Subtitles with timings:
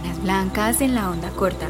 [0.00, 1.68] Sábanas Blancas en la onda corta.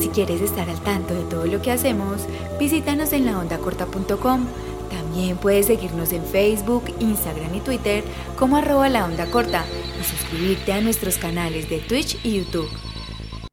[0.00, 2.26] Si quieres estar al tanto de todo lo que hacemos,
[2.58, 4.46] visítanos en laondacorta.com.
[4.90, 8.04] También puedes seguirnos en Facebook, Instagram y Twitter
[8.38, 9.64] como arroba la onda corta
[10.00, 12.68] y suscribirte a nuestros canales de Twitch y YouTube.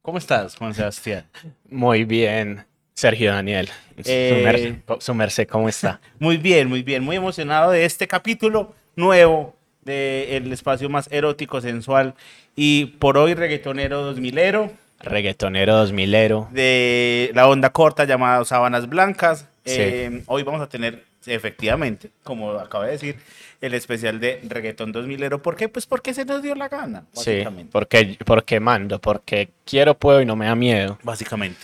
[0.04, 1.26] ¿Cómo estás, Juan Sebastián?
[1.70, 2.64] Muy bien,
[2.94, 3.70] Sergio Daniel.
[4.06, 6.00] Eh, Su merced, ¿cómo está?
[6.20, 12.14] Muy bien, muy bien, muy emocionado de este capítulo nuevo del espacio más erótico, sensual
[12.56, 16.50] y por hoy reggaetonero 2000ero Reggaetonero 2000ero.
[16.52, 19.48] de la onda corta llamada Sábanas Blancas.
[19.66, 19.74] Sí.
[19.78, 23.16] Eh, hoy vamos a tener, efectivamente, como acaba de decir,
[23.62, 25.42] el especial de reggaetón 2000ero.
[25.42, 25.70] ¿Por qué?
[25.70, 30.26] Pues porque se nos dio la gana, Sí, porque, porque mando, porque quiero, puedo y
[30.26, 31.00] no me da miedo.
[31.04, 31.60] Básicamente.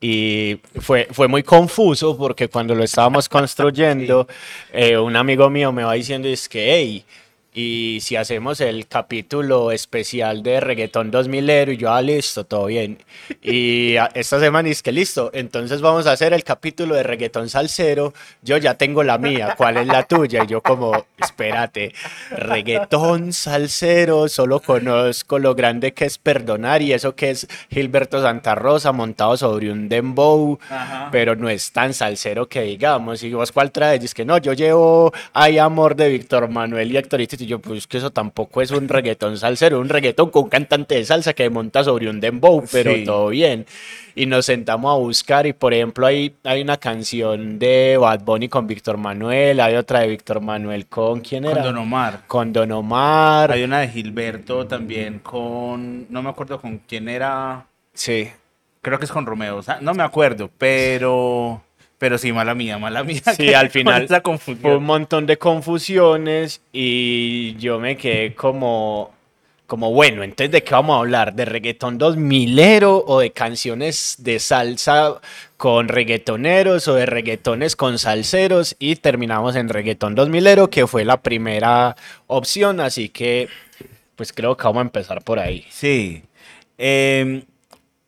[0.00, 4.26] Y fue, fue muy confuso porque cuando lo estábamos construyendo,
[4.72, 7.04] eh, un amigo mío me va diciendo es que, hey,
[7.56, 12.98] y si hacemos el capítulo especial de Reggaetón 2000 y yo, ah, listo, todo bien.
[13.42, 18.12] Y esta semana es que listo, entonces vamos a hacer el capítulo de Reggaetón Salsero,
[18.42, 20.44] yo ya tengo la mía, ¿cuál es la tuya?
[20.44, 21.94] Y yo como, espérate,
[22.30, 28.54] Reggaetón Salsero, solo conozco lo grande que es perdonar y eso que es Gilberto Santa
[28.54, 31.08] Rosa montado sobre un dembow, Ajá.
[31.10, 33.22] pero no es tan salsero que digamos.
[33.22, 36.98] Y vos cuál traes, es que no, yo llevo Hay Amor de Víctor Manuel y
[36.98, 40.48] Héctorito y yo, pues que eso tampoco es un reggaetón salsero, un reggaetón con un
[40.50, 43.04] cantante de salsa que monta sobre un dembow, pero Sí.
[43.04, 43.66] todo bien.
[44.14, 48.48] Y nos sentamos a buscar y por ejemplo hay, hay una canción de Bad Bunny
[48.48, 51.56] con Víctor Manuel, hay otra de Víctor Manuel con, ¿quién era?
[51.56, 52.20] Con Don Omar.
[52.26, 53.52] Con Don Omar.
[53.52, 58.28] Hay una de Gilberto también con, no me acuerdo con quién era, Sí.
[58.82, 61.62] creo que es con Romeo, o sea, no me acuerdo, pero,
[61.98, 63.22] pero sí, mala mía, mala mía.
[63.36, 64.08] Sí, al final
[64.38, 69.12] fue un montón de confusiones y yo me quedé como,
[69.66, 71.34] como bueno, entonces ¿de qué vamos a hablar?
[71.34, 75.14] ¿De reggaetón 2000ero o de canciones de salsa
[75.56, 78.76] con reggaetoneros o de reggaetones con salseros?
[78.78, 81.96] Y terminamos en reggaetón 2000ero, que fue la primera
[82.26, 83.48] opción, así que
[84.16, 85.64] pues creo que vamos a empezar por ahí.
[85.70, 86.22] Sí.
[86.78, 87.44] Eh,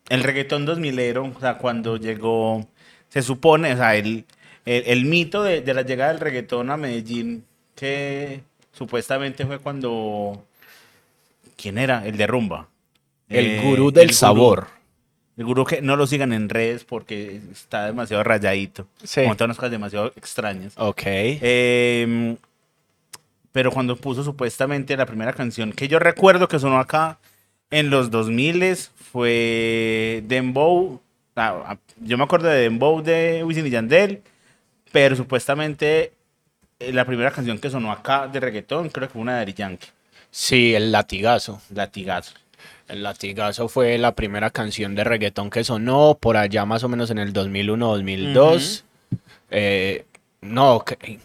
[0.09, 2.67] el reggaetón 2000ero, o sea, cuando llegó,
[3.09, 4.25] se supone, o sea, el,
[4.65, 7.43] el, el mito de, de la llegada del reggaetón a Medellín,
[7.75, 10.43] que supuestamente fue cuando,
[11.57, 12.05] ¿quién era?
[12.05, 12.67] El de Rumba.
[13.27, 14.17] El Eh, gurú del el gurú.
[14.17, 14.67] sabor.
[15.37, 18.87] El gurú que no lo sigan en redes porque está demasiado rayadito.
[19.03, 19.21] Sí.
[19.21, 20.73] Monta unas cosas demasiado extrañas.
[20.75, 21.01] Ok.
[21.05, 22.35] Eh,
[23.51, 27.19] pero cuando puso supuestamente la primera canción que yo recuerdo que sonó acá
[27.71, 28.75] en los 2000
[29.11, 31.01] fue Dembow.
[32.01, 34.21] Yo me acuerdo de Dembow de Wisin y Yandel,
[34.91, 36.13] pero supuestamente
[36.79, 39.53] eh, la primera canción que sonó acá de reggaetón creo que fue una de Daddy
[39.53, 39.87] Yankee,
[40.31, 41.59] Sí, el latigazo.
[41.73, 42.33] Latigazo.
[42.87, 47.09] El latigazo fue la primera canción de reggaetón que sonó por allá más o menos
[47.11, 48.83] en el 2001-2002.
[49.51, 50.05] Eh,
[50.41, 51.19] no, que-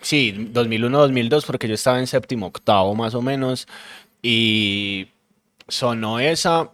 [0.00, 3.66] sí, 2001-2002 porque yo estaba en séptimo octavo más o menos
[4.22, 5.08] y
[5.68, 6.70] sonó esa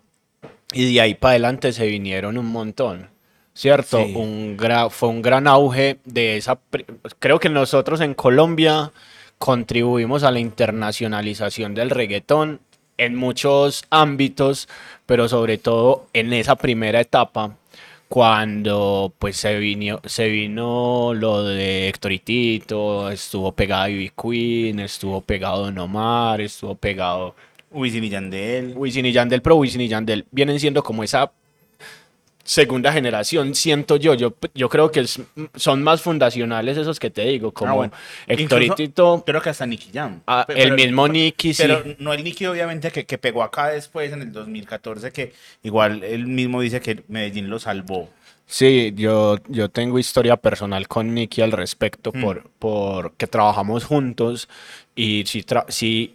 [0.72, 3.09] y de ahí para adelante se vinieron un montón.
[3.60, 4.02] ¿Cierto?
[4.02, 4.14] Sí.
[4.16, 6.58] Un gra- fue un gran auge de esa...
[7.18, 8.90] Creo que nosotros en Colombia
[9.36, 12.60] contribuimos a la internacionalización del reggaetón
[12.96, 14.66] en muchos ámbitos,
[15.04, 17.54] pero sobre todo en esa primera etapa,
[18.08, 24.80] cuando pues se vino, se vino lo de Héctor y Tito, estuvo pegado Ivy Queen,
[24.80, 27.34] estuvo pegado Don Omar, estuvo pegado
[27.70, 28.72] Wisin y Yandel.
[28.74, 31.30] Wisin y Yandel, pero Wisin y Yandel vienen siendo como esa
[32.50, 34.14] segunda generación, siento yo.
[34.14, 35.20] Yo, yo creo que es-
[35.54, 37.92] son más fundacionales esos que te digo, como Ah, bueno.
[38.26, 40.20] Héctor y Incluso- Tito, Creo que hasta Nicky Jam.
[40.26, 41.62] ah, el mismo Nicky, sí.
[41.62, 46.02] Pero no el Nicky, obviamente, que, que pegó acá después en el 2014, que igual
[46.02, 48.08] él mismo dice que Medellín lo salvó.
[48.46, 52.20] Sí, yo, yo tengo historia personal con Nicky al respecto Mm.
[52.20, 54.48] por, por que trabajamos juntos
[54.96, 56.10] y sí, tra- sí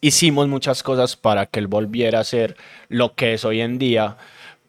[0.00, 2.56] hicimos muchas cosas para que él volviera a ser
[2.88, 4.16] lo que es hoy en día.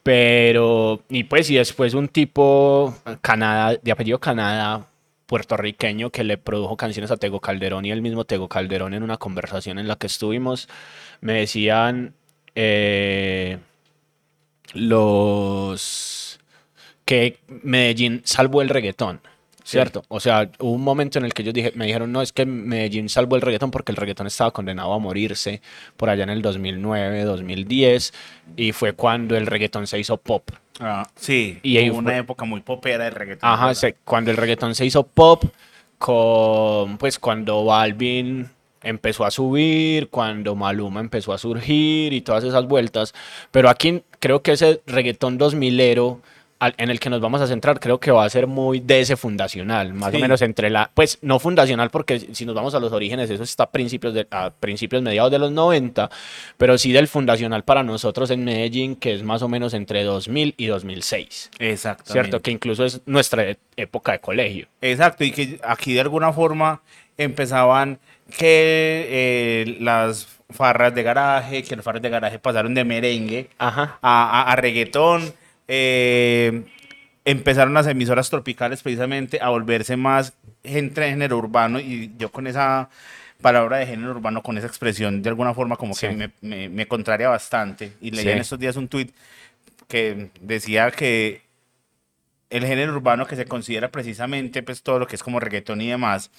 [0.07, 4.87] Pero, y pues, y después un tipo Canadá, de apellido Canadá,
[5.25, 9.17] puertorriqueño, que le produjo canciones a Tego Calderón y el mismo Tego Calderón en una
[9.17, 10.69] conversación en la que estuvimos,
[11.19, 12.13] me decían
[12.55, 13.57] eh,
[14.73, 16.39] los
[17.03, 19.19] que Medellín salvó el reggaetón.
[19.69, 20.03] ¿Cierto?
[20.07, 22.45] O sea, hubo un momento en el que ellos dije, me dijeron, no, es que
[22.45, 25.61] Medellín salvó el reggaetón porque el reggaetón estaba condenado a morirse
[25.97, 28.13] por allá en el 2009, 2010,
[28.55, 30.49] y fue cuando el reggaetón se hizo pop.
[30.79, 33.49] Ah, sí, Y hubo una fue- época muy popera del reggaetón.
[33.49, 33.73] Ajá,
[34.05, 35.43] cuando el reggaetón se hizo pop,
[35.97, 38.49] con, pues cuando Balvin
[38.81, 43.13] empezó a subir, cuando Maluma empezó a surgir y todas esas vueltas.
[43.51, 46.19] Pero aquí creo que ese reggaetón 2000ero
[46.59, 49.01] al- en el que nos vamos a centrar creo que va a ser muy de
[49.01, 50.17] ese fundacional, más Sí.
[50.17, 53.43] o menos entre la, pues no fundacional porque si nos vamos a los orígenes eso
[53.43, 56.09] está a principios, de, a principios mediados de los 90,
[56.57, 60.53] pero sí del fundacional para nosotros en Medellín que es más o menos entre 2000
[60.57, 62.11] y 2006, Exactamente.
[62.13, 62.41] ¿cierto?
[62.41, 63.45] Que incluso es nuestra
[63.75, 64.67] época de colegio.
[64.81, 66.81] Exacto, y que aquí de alguna forma
[67.17, 67.99] empezaban
[68.37, 73.97] que eh, las farras de garaje, que las farras de garaje pasaron de merengue Ajá.
[74.01, 75.33] a, a- a reggaetón.
[75.67, 76.63] Eh,
[77.25, 80.33] empezaron las emisoras tropicales precisamente a volverse más
[80.63, 82.89] entre género urbano y yo con esa
[83.41, 86.07] palabra de género urbano, con esa expresión, de alguna forma como Sí.
[86.07, 87.93] que me, me- me contraria bastante.
[88.01, 88.29] Y leí Sí.
[88.31, 89.13] en estos días un tuit
[89.87, 91.41] que decía que
[92.49, 95.89] el género urbano que se considera precisamente pues todo lo que es como reggaetón y
[95.89, 96.31] demás,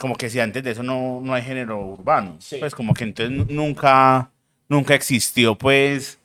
[0.00, 2.56] como que si antes de eso no, no hay género urbano, Sí.
[2.58, 4.30] pues como que entonces nu- nunca,
[4.68, 6.18] nunca existió pues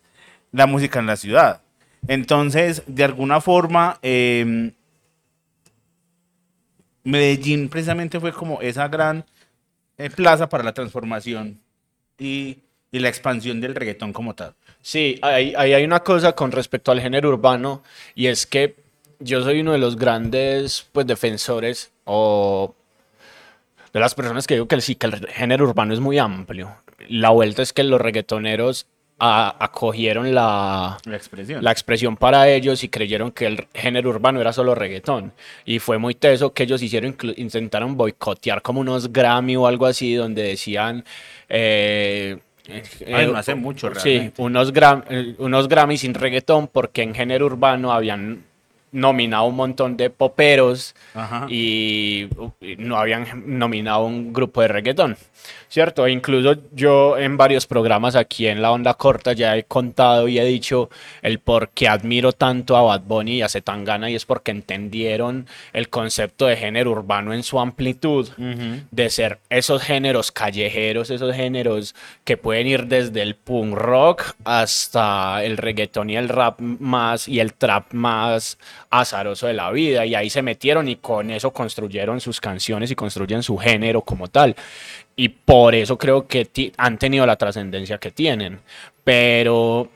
[0.51, 1.61] la música en la ciudad.
[2.07, 4.71] Entonces, de alguna forma, eh,
[7.03, 9.25] Medellín precisamente fue como esa gran
[9.97, 11.59] eh, plaza para la transformación
[12.17, 12.57] y,
[12.91, 14.53] y la expansión del reggaetón como tal.
[14.81, 18.75] Sí, ahí, ahí hay una cosa con respecto al género urbano y es que
[19.19, 22.75] yo soy uno de los grandes pues defensores o
[23.93, 26.75] de las personas que digo que sí, que el género urbano es muy amplio.
[27.07, 28.87] La vuelta es que los reggaetoneros
[29.19, 31.63] a- acogieron la, La expresión.
[31.63, 35.31] la expresión para ellos y creyeron que el género urbano era solo reggaetón.
[35.65, 40.13] Y fue muy teso que ellos hicieron, intentaron boicotear como unos Grammy o algo así,
[40.15, 41.03] donde decían...
[41.49, 42.37] eh,
[43.13, 44.41] Ay, no hace mucho, Sí, realmente.
[44.41, 48.43] unos, gram- eh, unos Grammy sin reggaetón porque en género urbano habían
[48.95, 51.47] nominado un montón de poperos Ajá.
[51.49, 52.27] y
[52.77, 55.17] no habían nominado un grupo de reggaetón,
[55.67, 56.07] ¿cierto?
[56.07, 60.45] Incluso yo en varios programas aquí en la onda corta ya he contado y he
[60.45, 60.89] dicho
[61.21, 65.45] el por qué admiro tanto a Bad Bunny y a Zetangana y es porque entendieron
[65.73, 68.29] el concepto de género urbano en su amplitud
[68.91, 75.43] de ser esos géneros callejeros, esos géneros que pueden ir desde el punk rock hasta
[75.43, 78.57] el reggaetón y el rap más y el trap más
[78.89, 82.95] azaroso de la vida y ahí se metieron y con eso construyeron sus canciones y
[82.95, 84.55] construyen su género como tal.
[85.15, 86.47] Y por eso creo que
[86.77, 88.59] han tenido la trascendencia que tienen.
[89.03, 89.89] Pero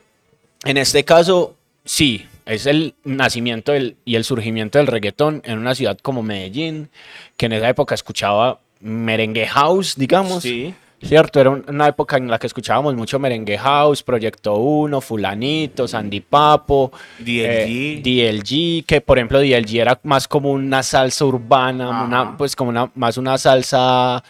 [0.66, 5.76] en este caso, sí, es el nacimiento del- y el surgimiento del reggaetón en una
[5.76, 6.90] ciudad como Medellín,
[7.38, 10.44] que en esa época escuchaba merengue house, digamos.
[10.44, 10.74] Sí.
[11.02, 15.88] Cierto, era un- una época en la que escuchábamos mucho merengue house, Proyecto 1, Fulanito,
[15.88, 17.98] Sandy Papo, DLG.
[17.98, 22.70] eh, DLG, que por ejemplo DLG era más como una salsa urbana, una, pues como
[22.70, 24.22] una, más una salsa,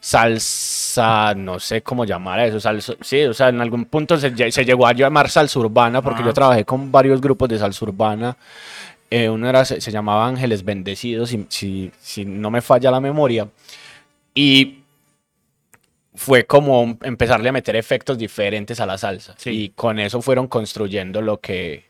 [0.00, 4.50] salsa, no sé cómo llamar a eso, salsa, sí, o sea, en algún punto se,
[4.52, 6.28] se llegó a llamar salsa urbana, porque Ajá.
[6.30, 8.36] yo trabajé con varios grupos de salsa urbana,
[9.10, 13.00] eh, uno era, se, se llamaba Ángeles Bendecidos, si, si, si no me falla la
[13.00, 13.48] memoria,
[14.34, 14.78] y
[16.18, 19.34] fue como empezarle a meter efectos diferentes a la salsa.
[19.38, 19.50] Sí.
[19.50, 21.84] Y con eso fueron construyendo lo que,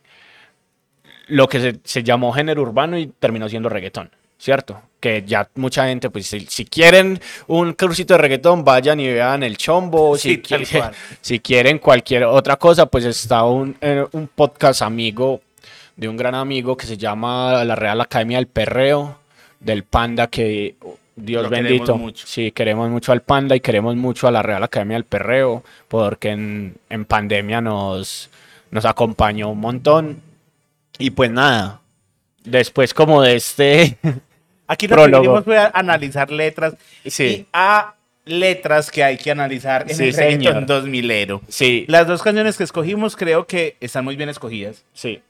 [1.28, 4.82] lo que se, se llamó género urbano y terminó siendo reggaetón, ¿cierto?
[5.00, 9.42] Que ya mucha gente, pues si, si quieren un cursito de reggaetón, vayan y vean
[9.42, 10.16] el chombo.
[10.18, 10.92] Sí, si, tal qui- cual.
[11.22, 15.40] si quieren cualquier otra cosa, pues está un, eh, un podcast amigo
[15.96, 19.18] de un gran amigo que se llama La Real Academia del Perreo,
[19.58, 20.76] del Panda, que
[21.20, 21.96] Dios Lo queremos bendito.
[21.96, 22.26] mucho.
[22.26, 26.30] Sí, queremos mucho al Panda y queremos mucho a la Real Academia del Perreo, porque
[26.30, 28.30] en, en pandemia nos,
[28.70, 30.20] nos acompañó un montón.
[30.98, 31.80] Y pues nada,
[32.44, 33.98] después como de este...
[34.66, 36.74] Aquí lo que vinimos fue a analizar letras
[37.06, 37.24] Sí.
[37.24, 37.94] y a
[38.26, 40.84] letras que hay que analizar en Sí, el reggaetón señor.
[40.84, 41.40] 2000ero.
[41.48, 44.84] sí, Las dos canciones que escogimos creo que están muy bien escogidas.
[44.92, 45.20] sí,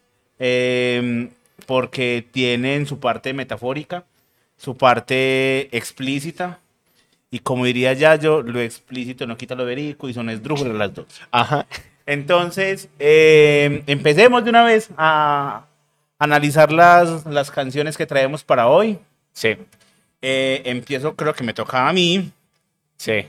[0.40, 1.28] eh,
[1.66, 4.04] porque tienen su parte metafórica,
[4.58, 6.58] su parte explícita.
[7.30, 11.06] Y como diría Yayo, lo explícito no quita lo verídico y son esdrújulas las dos.
[11.30, 11.66] ajá,
[12.06, 15.64] Entonces, eh, empecemos de una vez a
[16.18, 18.98] analizar las, las canciones que traemos para hoy.
[19.32, 19.56] sí,
[20.22, 22.30] Eh, empiezo, creo que me toca a mí.
[22.96, 23.26] sí,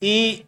[0.00, 0.44] Y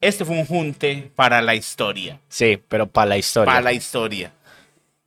[0.00, 2.20] este fue un junte para la historia.
[2.28, 3.46] sí, pero para la historia.
[3.52, 4.30] Para la historia.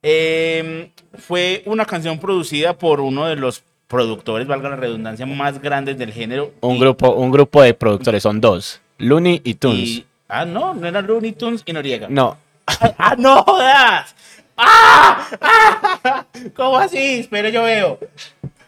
[0.02, 5.98] Eh, fue una canción producida por uno de los productores, valga la redundancia, más grandes
[5.98, 6.54] del género.
[6.62, 9.90] Un Y- grupo, un grupo de productores, son dos, Looney y Tunes.
[9.90, 12.08] y- ah, no, no era Looney Tunes y Noriega.
[12.10, 12.38] No,
[12.98, 14.16] ¡Ah, no jodas!
[14.56, 15.28] ¡Ah!
[15.42, 16.26] ¡Ah!
[16.56, 17.20] ¿Cómo así?
[17.20, 18.00] Espera, yo veo.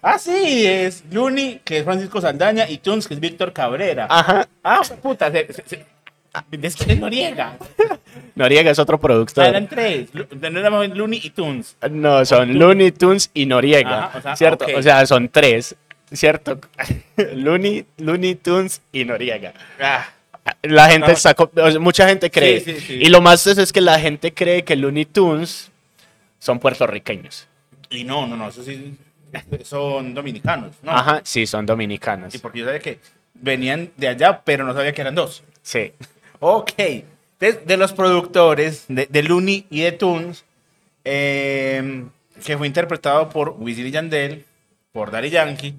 [0.02, 4.08] Ah, sí, es Luni, que es Francisco Saldaña, y Tunes, que es Víctor Cabrera.
[4.10, 4.48] Ajá.
[4.64, 5.86] Ah, puta, se, se, se-
[6.62, 7.58] es que es Noriega.
[8.36, 9.46] Noriega es otro Ah, productor.
[9.46, 10.10] eran tres.
[10.14, 11.76] No Luni y Tunes.
[11.90, 14.66] No, son Looney Tunes y Noriega, Ajá, o sea, ¿cierto?
[14.76, 15.76] O sea, son tres,
[16.12, 16.60] ¿cierto?
[17.36, 19.54] Looney, Looney Tunes y Noriega.
[19.80, 20.08] Ah,
[20.64, 21.36] La gente está,
[21.80, 22.60] mucha gente cree.
[22.62, 22.94] Sí, sí, sí.
[23.02, 25.72] Y lo más es, es que la gente cree que Looney Tunes
[26.40, 27.48] son puertorriqueños.
[27.90, 28.98] y no, no, no, eso sí,
[29.64, 30.92] son dominicanos, ¿no?
[30.92, 32.32] Ajá, sí, son dominicanos.
[32.34, 33.00] Sí, porque yo sabía que
[33.34, 35.44] venían de allá, pero no sabía que eran dos.
[35.62, 35.92] Sí.
[36.42, 36.74] Ok.
[37.40, 40.44] De, de los productores de, de Looney y de Tunes,
[41.06, 42.06] eh,
[42.44, 44.46] que fue interpretado por Wisin y Yandel,
[44.92, 45.76] por Daddy Yankee,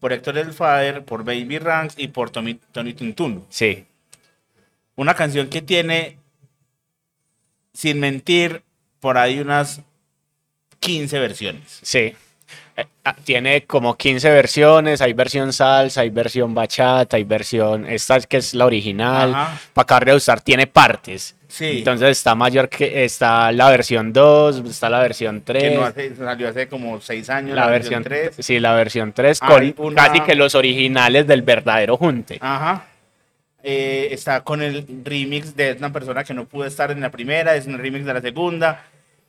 [0.00, 3.44] por Héctor El Father, por Baby Ranks y por Tommy, Tony Tuntun.
[3.48, 3.86] Sí.
[4.96, 6.18] Una canción que tiene,
[7.72, 8.62] sin mentir,
[9.00, 9.82] por ahí unas
[10.80, 11.80] 15 versiones.
[11.82, 12.14] Sí.
[12.76, 18.16] Eh, ah, Tiene como 15 versiones, hay versión salsa, hay versión bachata, hay versión, esta
[18.16, 19.32] es que es la original,
[19.76, 21.36] acabar de usar, tiene partes.
[21.46, 21.78] Sí.
[21.78, 25.62] Entonces está mayor que, está la versión 2, está la versión 3.
[25.62, 27.54] Que no hace- salió hace como 6 años.
[27.54, 28.32] la versión 3.
[28.34, 28.44] 3.
[28.44, 32.38] Sí, la versión 3 Hay con una- casi que los originales del verdadero junte.
[32.40, 32.86] Ajá.
[33.62, 37.54] Eh, está con el remix de una persona que no pudo estar en la primera,
[37.54, 38.84] es un remix de la segunda.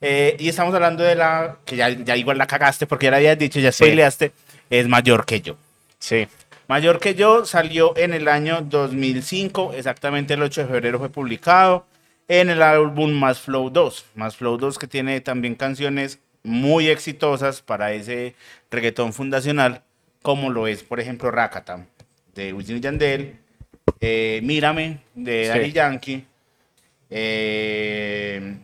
[0.08, 3.18] Eh, y estamos hablando de la, que ya, ya igual la cagaste porque ya la
[3.18, 3.84] habías dicho, ya Sí.
[3.86, 4.34] spoileaste,
[4.70, 5.58] es mayor que yo.
[5.98, 6.28] Sí.
[6.68, 11.88] Mayor que yo salió en el año 2005, exactamente el 8 de febrero fue publicado
[12.28, 14.06] en el álbum Más Flow 2.
[14.14, 18.36] Más Flow 2 que tiene también canciones muy exitosas para ese
[18.70, 19.82] reggaetón fundacional,
[20.22, 21.84] como lo es, por ejemplo, Rakata,
[22.36, 23.38] de Wisin Yandel,
[24.02, 25.50] eh, Mírame, de Sí.
[25.50, 26.26] Daddy Yankee,
[27.10, 28.58] eh,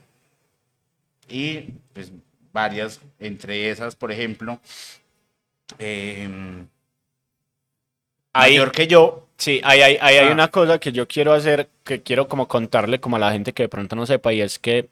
[1.31, 2.11] y pues
[2.51, 4.59] varias, entre esas, por ejemplo,
[5.79, 6.29] eh,
[8.33, 10.31] Ahí, mayor que yo, sí, ahí, ahí- ahí hay Ah.
[10.33, 13.63] una cosa que yo quiero hacer, que quiero como contarle como a la gente que
[13.63, 14.87] de pronto no sepa, y es que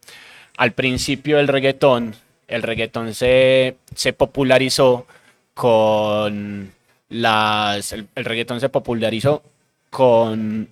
[0.58, 2.16] al principio del reggaetón,
[2.48, 5.06] el reggaetón se, se popularizó
[5.54, 6.74] con
[7.10, 7.94] las...
[7.94, 9.42] El, el reggaetón se popularizó
[9.90, 10.68] con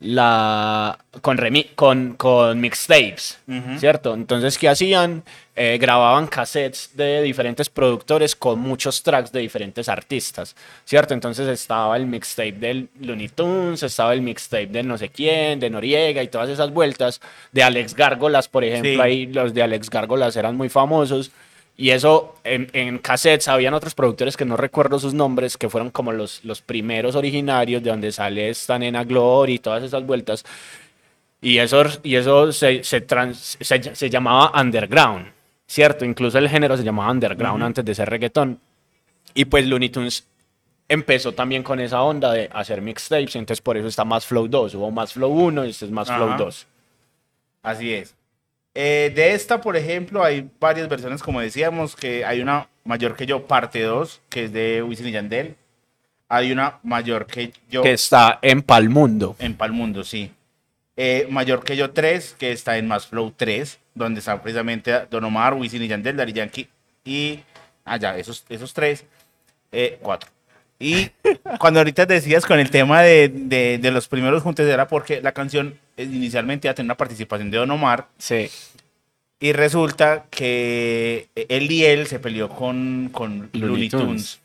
[0.00, 3.38] la con remi- con, con mixtapes.
[3.78, 4.14] ¿cierto?
[4.14, 5.22] Entonces, ¿qué hacían?
[5.58, 11.14] Eh, grababan cassettes de diferentes productores con muchos tracks de diferentes artistas, ¿cierto?
[11.14, 15.70] Entonces estaba el mixtape del Looney Tunes, estaba el mixtape de no sé quién, de
[15.70, 17.22] Noriega y todas esas vueltas,
[17.52, 19.00] de Alex Gárgolas, por ejemplo, Sí.
[19.00, 21.30] ahí los de Alex Gárgolas eran muy famosos.
[21.78, 25.90] Y eso en, en cassettes, habían otros productores que no recuerdo sus nombres, que fueron
[25.90, 30.44] como los, los primeros originarios de donde sale esta nena Glory y todas esas vueltas.
[31.42, 35.26] Y eso, y eso se, se, trans- se, se llamaba underground,
[35.66, 36.06] ¿cierto?
[36.06, 38.58] Incluso el género se llamaba underground antes de ser reggaetón.
[39.34, 40.26] Y pues Looney Tunes
[40.88, 44.74] empezó también con esa onda de hacer mixtapes, entonces por eso está más Flow 2.
[44.76, 46.36] Hubo más Flow 1 y este es más Flow Ajá.
[46.38, 46.66] 2.
[47.62, 48.14] Así es.
[48.78, 53.24] Eh, de esta, por ejemplo, hay varias versiones, como decíamos, que hay una mayor que
[53.24, 55.56] yo, parte 2, que es de Wisin y Yandel.
[56.28, 59.34] Hay una mayor que yo Que está en Palmundo.
[59.38, 60.30] en Palmundo, sí.
[60.94, 65.24] Eh, mayor que yo 3, que está en Más Flow 3, donde está precisamente Don
[65.24, 66.68] Omar, Wisin y Yandel, Daddy Yankee
[67.02, 67.40] y...
[67.86, 69.04] Ah, ya, esos, esos tres.
[69.72, 70.28] Eh, cuatro.
[70.78, 71.08] Y
[71.58, 75.32] cuando ahorita decías con el tema de, de- de los primeros juntos, era porque la
[75.32, 78.48] canción eh, inicialmente iba a tener una participación de Don Omar, Sí.
[79.40, 84.40] y resulta que Eliel se peleó con, con Looney Looney Tunes.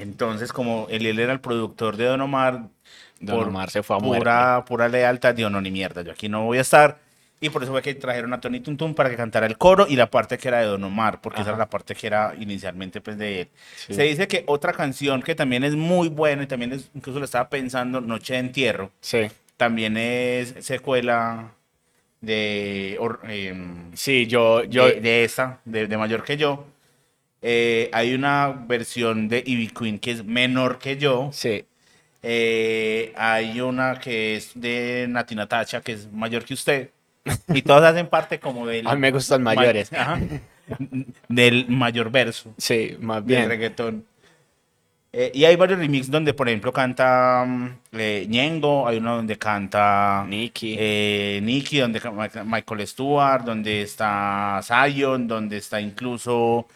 [0.00, 2.62] Entonces, como Eliel era el productor de Don Omar,
[3.20, 4.20] Don por Omar se fue a muerte.
[4.20, 6.98] pura, pura lealtad, dijo, no, ni mierda, yo aquí no voy a estar.
[7.42, 9.96] Y por eso fue que trajeron a Tony Tuntun para que cantara el coro y
[9.96, 11.50] la parte que era de Don Omar, porque esa Ajá.
[11.50, 13.48] era la parte que era inicialmente pues, de él.
[13.74, 13.92] Sí.
[13.94, 17.24] Se dice que otra canción que también es muy buena y también es, incluso lo
[17.24, 19.26] estaba pensando, Noche de Entierro, Sí.
[19.56, 21.50] también es secuela
[22.20, 22.96] de...
[23.00, 26.64] or- em, Sí, yo, yo, de, de esta, de, de mayor que yo.
[27.42, 31.30] Eh, hay una versión de Ivy Queen que es menor que yo.
[31.32, 31.64] sí,
[32.22, 36.90] Eh, hay una que es de Nati Natacha que es mayor que usted.
[37.54, 38.86] Y todas hacen parte como del...
[38.86, 39.92] a mí me gustan ma- mayores.
[39.92, 40.18] Ajá.
[41.28, 43.48] del mayor verso Sí, más del bien.
[43.48, 44.04] reggaetón.
[45.14, 49.36] Eh, y hay varios remix donde, por ejemplo, canta mm, eh, Ñengo, hay uno donde
[49.36, 50.74] canta Nicky.
[50.78, 52.00] eh, Nicky, donde
[52.46, 56.66] Michael Stewart, donde está Zion, donde está incluso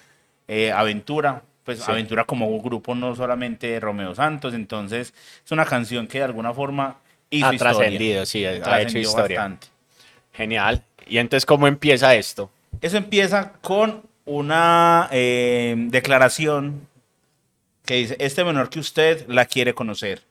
[0.46, 1.42] eh, Aventura.
[1.64, 1.90] Pues Sí.
[1.90, 4.52] Aventura como grupo, no solamente Romeo Santos.
[4.54, 5.12] Entonces,
[5.44, 6.98] es una canción que de alguna forma
[7.30, 7.74] hizo ha historia.
[7.78, 9.38] trascendido, sí, ha hecho historia.
[9.40, 9.66] bastante.
[10.36, 10.84] Genial.
[11.06, 12.50] ¿Y entonces cómo empieza esto?
[12.80, 16.86] Eso empieza con una eh, declaración
[17.84, 20.22] que dice, este menor que usted la quiere conocer.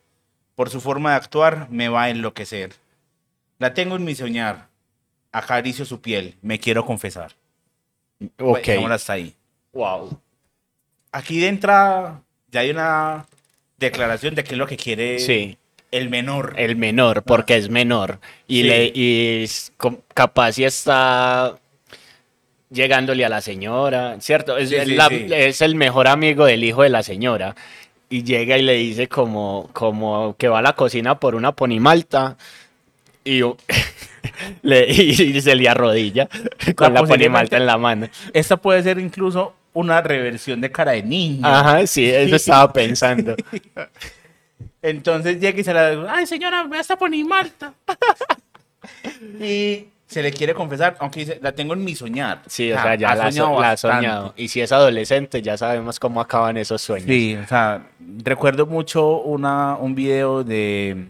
[0.55, 2.74] Por su forma de actuar me va a enloquecer.
[3.57, 4.67] La tengo en mi soñar.
[5.31, 6.35] Acaricio su piel.
[6.41, 7.31] Me quiero confesar.
[8.39, 8.57] Ok.
[8.57, 9.33] Dejémosla hasta ahí.
[9.74, 10.19] Wow.
[11.12, 12.21] Aquí de entrada
[12.51, 13.25] ya hay una
[13.77, 15.57] declaración de qué es lo que quiere Sí.
[15.97, 16.53] El menor.
[16.57, 18.19] El menor, porque es menor.
[18.47, 18.63] Y, Sí.
[18.67, 19.71] le, y es
[20.13, 21.55] capaz si está
[22.69, 24.57] llegándole a la señora, ¿cierto?
[24.57, 25.27] Es, Sí, es sí, la- sí.
[25.29, 27.55] es el mejor amigo del hijo de la señora.
[28.09, 32.37] Y llega y le dice como, como que va a la cocina por una ponimalta.
[33.23, 33.41] Y,
[34.61, 36.27] le, y se le arrodilla
[36.75, 38.07] con la ponimalta en la mano.
[38.33, 41.45] Esta puede ser incluso una reversión de cara de niño.
[41.45, 43.35] Ajá, sí, eso estaba pensando.
[44.85, 47.73] Entonces llega y se la ay señora, me está poniendo Marta.
[49.41, 52.43] y se le quiere confesar, aunque dice, la tengo en mi soñar.
[52.45, 53.97] Sí, o sea, ya ha la, ha soñado la ha bastante.
[53.97, 54.33] soñado.
[54.37, 57.07] Y si es adolescente, ya sabemos cómo acaban esos sueños.
[57.07, 57.87] Sí, o sea,
[58.23, 61.07] recuerdo mucho una, un video de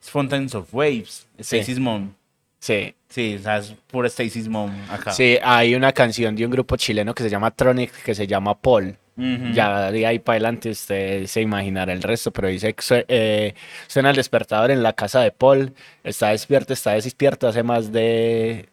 [0.00, 2.12] Fountains of Waves, Stacy's Mom.
[2.60, 2.94] Sí.
[3.08, 5.10] Sí, o sea, es pura Stacy's Mom acá.
[5.10, 8.56] Sí, hay una canción de un grupo chileno que se llama Tronic, que se llama
[8.56, 8.96] Paul.
[9.16, 13.54] Ya de ahí para adelante usted se imaginará el resto, pero dice que eh,
[13.86, 18.70] suena el despertador en la casa de Paul, está despierto, está despierto hace más de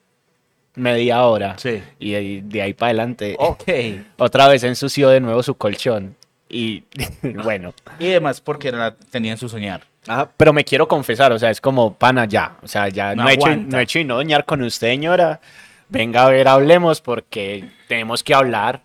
[0.75, 1.55] media hora.
[1.57, 1.81] Sí.
[1.99, 3.63] Y de, de ahí para adelante, Ok.
[4.17, 6.15] otra vez ensució de nuevo su colchón.
[6.47, 6.83] Y
[7.43, 9.83] bueno, Y además porque la tenía en su soñar.
[10.07, 13.23] Ajá, pero me quiero confesar, o sea, es como pana ya, o sea, ya No
[13.23, 15.41] no, he hecho, no he hecho y no doñar con usted, señora.
[15.89, 18.81] Venga a ver, hablemos porque tenemos que hablar.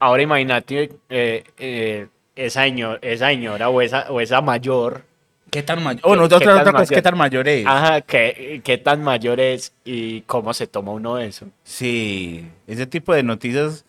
[0.00, 5.04] Ahora imagínate eh, eh, esa, señor- esa señora o esa, o esa mayor,
[5.50, 6.00] ¿Qué tan mayor?
[6.04, 7.66] Oh, no, ¿Qué- otra, otra cosa es qué tan mayor es.
[7.66, 11.46] ajá, ¿qué, qué tan mayor es y cómo se toma uno eso.
[11.64, 13.84] Sí, ese tipo de noticias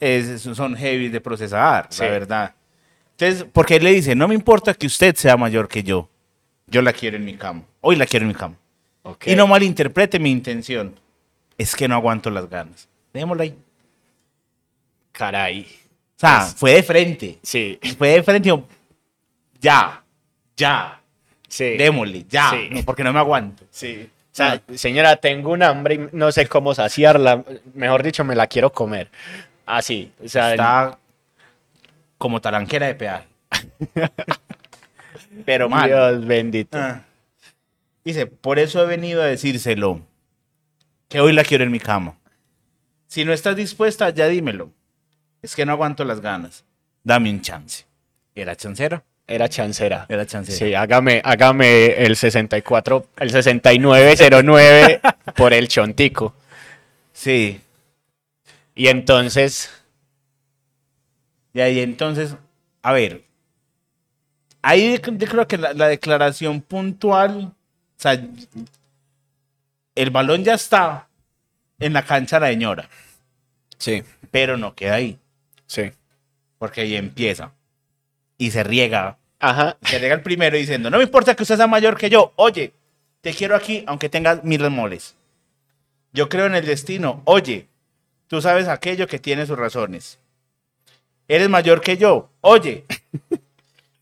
[0.00, 2.02] es- son heavy de procesar, Sí.
[2.02, 2.54] la verdad.
[3.18, 6.08] Entonces, porque él le dice, no me importa que usted sea mayor que yo,
[6.66, 8.56] yo la quiero en mi cama, hoy la quiero en mi cama.
[9.02, 9.26] Ok.
[9.26, 10.98] Y no malinterprete mi intención,
[11.58, 12.88] es que no aguanto las ganas.
[13.12, 13.54] Dejémoslo ahí.
[15.12, 15.66] Caray.
[16.16, 18.64] O sea, Es- fue de frente, Sí, fue de frente, y yo,
[19.60, 20.02] ya,
[20.56, 21.00] ya,
[21.48, 21.76] sí.
[21.76, 22.68] démosle, ya, Sí.
[22.70, 23.64] no, porque no me aguanto.
[23.70, 24.08] Sí.
[24.08, 27.44] O sea, señora, tengo un hambre y no sé cómo saciarla.
[27.74, 29.10] Mejor dicho, me la quiero comer.
[29.66, 30.10] Así.
[30.24, 30.98] O sea, Está
[32.16, 33.26] como talanquera de peaje.
[35.44, 35.88] Pero mal.
[35.88, 36.78] Dios bendito.
[36.78, 37.02] Ah.
[38.04, 40.00] Dice, por eso he venido a decírselo,
[41.08, 42.16] que hoy la quiero en mi cama.
[43.06, 44.70] Si no estás dispuesta, ya dímelo.
[45.42, 46.64] Es que no aguanto las ganas.
[47.04, 47.84] Dame un chance.
[48.34, 49.02] ¿Era chancera?
[49.26, 50.06] Era chancera.
[50.08, 50.58] Era chancera.
[50.58, 55.00] Sí, hágame, hágame el 64, el 6909
[55.36, 56.34] por el chontico.
[57.12, 57.60] Sí.
[58.74, 59.70] Y entonces,
[61.52, 62.36] Y ahí entonces,
[62.82, 63.24] a ver,
[64.62, 67.54] ahí yo creo que la, la declaración puntual, o
[67.96, 68.20] sea,
[69.94, 71.08] el balón ya está
[71.78, 72.88] en la cancha de la señora,
[73.76, 75.18] sí, pero no queda ahí,
[75.72, 75.90] sí.
[76.58, 77.52] porque ahí empieza
[78.36, 79.78] y se riega Ajá.
[79.88, 82.74] que llega el primero diciendo, no me importa que usted sea mayor que yo, oye,
[83.22, 85.16] te quiero aquí aunque tengas mil remoles.
[86.12, 87.68] Yo creo en el destino, oye,
[88.26, 90.18] tú sabes aquello que tiene sus razones.
[91.26, 92.84] Eres mayor que yo, oye,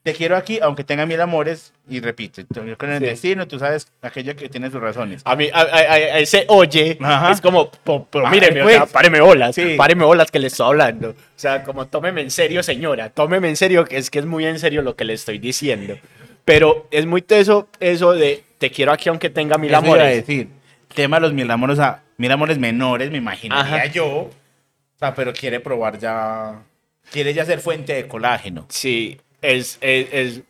[0.03, 1.73] te quiero aquí aunque tenga mil amores.
[1.89, 3.07] Y repite, yo creo en el Sí.
[3.07, 5.23] destino, tú sabes aquello que tiene sus razones.
[5.25, 7.33] A mí, a, a- a- a ese oye, Ajá.
[7.33, 8.77] es como, po- Ay, míreme, o pues.
[8.77, 9.75] sea, páreme bolas, Sí.
[9.77, 11.11] páreme bolas que le estoy hablando.
[11.11, 14.47] O sea, como tómeme en serio, señora, tómeme en serio, que es que es muy
[14.47, 15.99] en serio lo que le estoy diciendo.
[16.45, 19.95] Pero es muy teso eso de te quiero aquí aunque tenga mil Eso iba a
[19.97, 20.17] amores.
[20.27, 20.49] decir,
[20.95, 23.87] tema de los mil amores, o sea, mil amores menores, me imaginaría Ajá.
[23.87, 24.07] yo.
[24.07, 24.31] O
[24.99, 26.63] sea, pero quiere probar ya,
[27.11, 28.67] quiere ya ser fuente de colágeno.
[28.69, 30.41] Sí, es, es, es,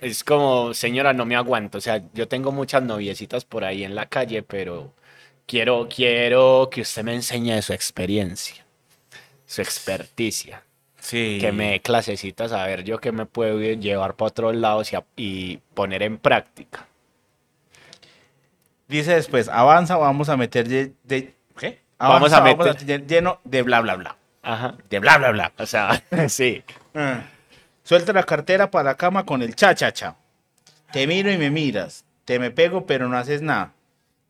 [0.00, 1.78] es como, señora, no me aguanto.
[1.78, 4.92] O sea, yo tengo muchas noviecitas por ahí en la calle, pero
[5.46, 8.64] quiero, quiero que usted me enseñe de su experiencia,
[9.46, 10.62] su experticia.
[11.02, 11.38] Sí.
[11.40, 15.58] que me dé clasecitas a ver yo que me puedo llevar para otros lados y,
[15.72, 16.86] poner en práctica.
[18.86, 21.80] Dice después, avanza, vamos a meter de, de- ¿qué?
[21.98, 24.16] Vamos a meter- lleno de bla bla bla.
[24.42, 24.76] Ajá.
[24.90, 25.52] De bla bla bla.
[25.58, 26.62] O sea, sí.
[26.94, 27.22] Ah.
[27.84, 30.16] Suelta la cartera para la cama con el cha cha cha.
[30.92, 32.04] Te miro y me miras.
[32.24, 33.72] Te me pego pero no haces nada.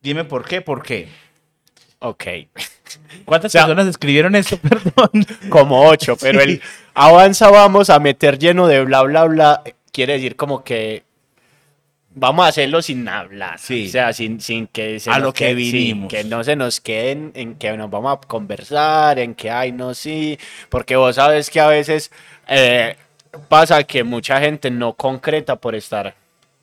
[0.03, 1.09] Dime por qué, por qué.
[1.99, 2.25] Ok.
[3.25, 4.57] ¿Cuántas O sea- personas escribieron esto?
[4.63, 5.27] Perdón.
[5.49, 6.61] Como ocho, pero el
[6.95, 11.03] avanza vamos a meter lleno de bla bla bla quiere decir como que
[12.15, 13.59] vamos a hacerlo sin hablar.
[13.59, 13.87] Sí.
[13.87, 16.09] O sea, sin, sin que se A lo que sí, vinimos.
[16.09, 19.95] que no se nos queden en que nos vamos a conversar, en que ay no
[19.95, 22.11] sí, porque vos sabes que a veces
[22.49, 22.97] eh,
[23.49, 26.15] pasa que mucha gente no concreta por estar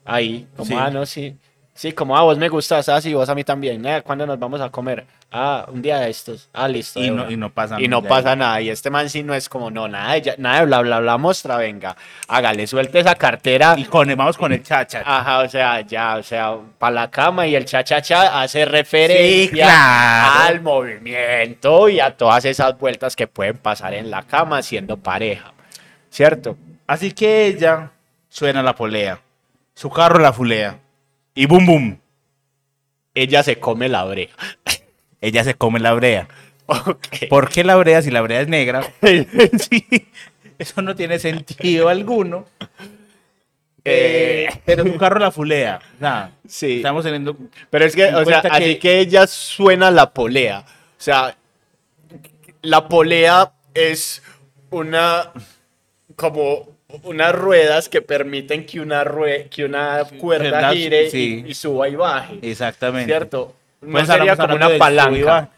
[0.06, 0.48] ahí.
[0.56, 0.76] Como, Sí.
[0.78, 1.36] ah, no, sí.
[1.74, 3.86] Sí, como, ah, vos me gustas, ah, sí, vos a mí también.
[3.86, 5.06] Eh, ¿Cuándo nos vamos a comer?
[5.32, 6.50] Ah, un día de estos.
[6.52, 7.00] Ah, listo.
[7.04, 8.60] Y no, y no pasa Y no pasa nada.
[8.62, 11.18] Y este man sí no es como, no, nada de, nada de bla, bla, bla,
[11.20, 11.96] mostra, venga.
[12.30, 13.76] Hágale, suelte esa cartera.
[13.78, 15.04] Y con, vamos con el chacha.
[15.06, 19.50] Ajá, o sea, ya, o sea, para la cama y el cha-cha-cha hace referencia Sí,
[19.52, 20.40] claro.
[20.48, 25.54] al movimiento y a todas esas vueltas que pueden pasar en la cama siendo pareja.
[26.10, 26.58] ¿Cierto?
[26.88, 27.92] Así que ella
[28.30, 29.20] suena la polea.
[29.74, 30.80] Su carro la fulea.
[31.36, 32.00] Y boom, boom.
[33.14, 34.30] Ella se come la brea.
[35.22, 36.28] Ella se come la brea.
[37.30, 38.82] ¿Por qué la brea si la brea es negra?
[39.02, 39.86] Sí,
[40.60, 42.46] eso no tiene sentido alguno.
[43.84, 45.80] Eh, Eh, pero su carro la fulea.
[46.48, 46.78] Sí.
[46.78, 47.38] estamos teniendo.
[47.70, 50.60] Pero es que, o sea, que- así que ella suena la polea.
[50.60, 51.38] O sea,
[52.62, 54.22] la polea es
[54.70, 55.32] una
[56.18, 56.68] como
[57.04, 60.74] unas ruedas que permiten que una rue- que una cuerda ¿Verdad?
[60.74, 61.44] gire Sí.
[61.46, 62.40] y, y suba y baje.
[62.42, 63.06] Exactamente.
[63.10, 63.56] ¿Cierto?
[63.82, 65.50] No Pues sería hablamos como una palanca.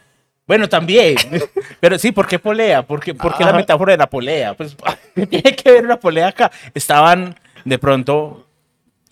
[0.45, 1.15] Bueno, también.
[1.79, 2.81] Pero sí, ¿por qué polea?
[2.83, 3.57] ¿Por qué, por qué la Ajá.
[3.59, 4.53] metáfora de la polea?
[4.55, 4.75] Pues,
[5.15, 6.51] ¿qué tiene que ver una polea acá?
[6.73, 8.45] ¿Estaban de pronto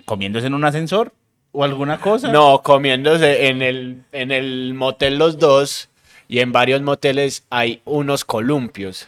[0.05, 1.13] comiéndose en un ascensor
[1.51, 2.29] o alguna cosa?
[2.31, 5.89] No, comiéndose en el, en el motel los dos
[6.27, 9.07] y en varios moteles hay unos columpios.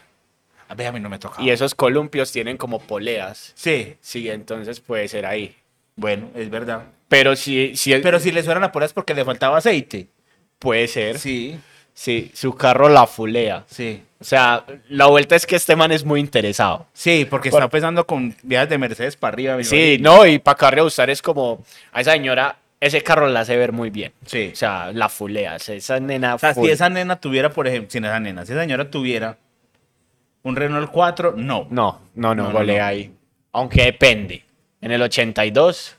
[0.69, 1.41] A ver, a mí no me toca.
[1.41, 3.51] Y esos columpios tienen como poleas.
[3.55, 5.55] Sí, Sí, entonces puede ser ahí.
[5.95, 6.84] bueno, es verdad.
[7.10, 10.08] Pero si, si el- Pero si le suena la polea es porque le faltaba aceite.
[10.60, 11.17] puede ser.
[11.19, 11.60] Sí.
[11.93, 13.65] Sí, su carro la fulea.
[13.67, 14.03] sí.
[14.21, 16.88] O sea, la vuelta es que este man es muy interesado.
[16.93, 19.55] Sí, porque Por- está pensando con viajes de Mercedes para arriba.
[19.55, 20.03] mi Sí, marica.
[20.03, 23.71] no, y para acá usar es como a esa señora, ese carro la hace ver
[23.71, 24.12] muy bien.
[24.25, 24.49] Sí.
[24.51, 26.36] O sea, la fulea, esa nena.
[26.36, 26.65] O sea, full.
[26.65, 29.38] si esa nena tuviera, por ejemplo, si esa nena, si esa señora tuviera
[30.43, 31.67] un Renault 4, no.
[31.69, 32.88] No, no, no, No, no, golea no.
[32.89, 33.12] ahí.
[33.52, 34.45] Aunque depende.
[34.82, 35.97] En el 82,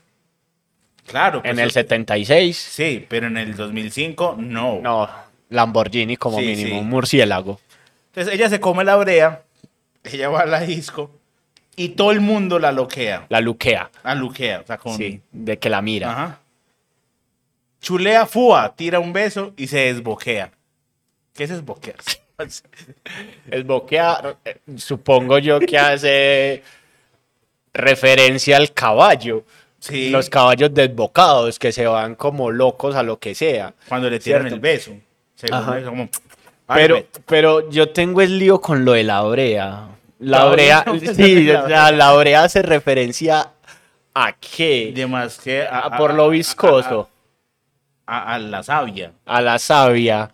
[1.05, 1.41] Claro.
[1.41, 4.79] pues, en el 76, Sí, pero en el 2005, no.
[4.81, 5.09] no,
[5.49, 6.79] Lamborghini como Sí, mínimo, sí.
[6.79, 7.59] un murciélago.
[8.07, 9.43] Entonces ella se come la brea,
[10.03, 11.11] ella va a la disco
[11.75, 13.25] y todo el mundo la loquea.
[13.29, 14.95] La luquea, La luquea, o sea, con...
[14.97, 16.11] sí, de que la mira.
[16.11, 16.39] Ajá.
[17.81, 20.51] Chulea fua, tira un beso y se desboquea.
[21.33, 22.20] ¿Qué es desboquearse?
[23.51, 26.63] El boquea, eh, supongo yo que hace
[27.73, 29.43] referencia al caballo.
[29.79, 30.09] Sí.
[30.09, 33.73] Los caballos desbocados que se van como locos a lo que sea.
[33.89, 34.55] Cuando le tiran Cierto.
[34.55, 34.91] el beso.
[35.85, 36.07] Como...
[36.67, 39.87] Pero, pero yo tengo el lío con lo de la brea.
[40.19, 43.49] La brea, sí, la la brea hace referencia
[44.13, 44.91] a qué?
[44.93, 47.09] de más que a, A- por lo viscoso,
[48.05, 49.13] A, a- a la savia.
[49.25, 50.29] a la savia.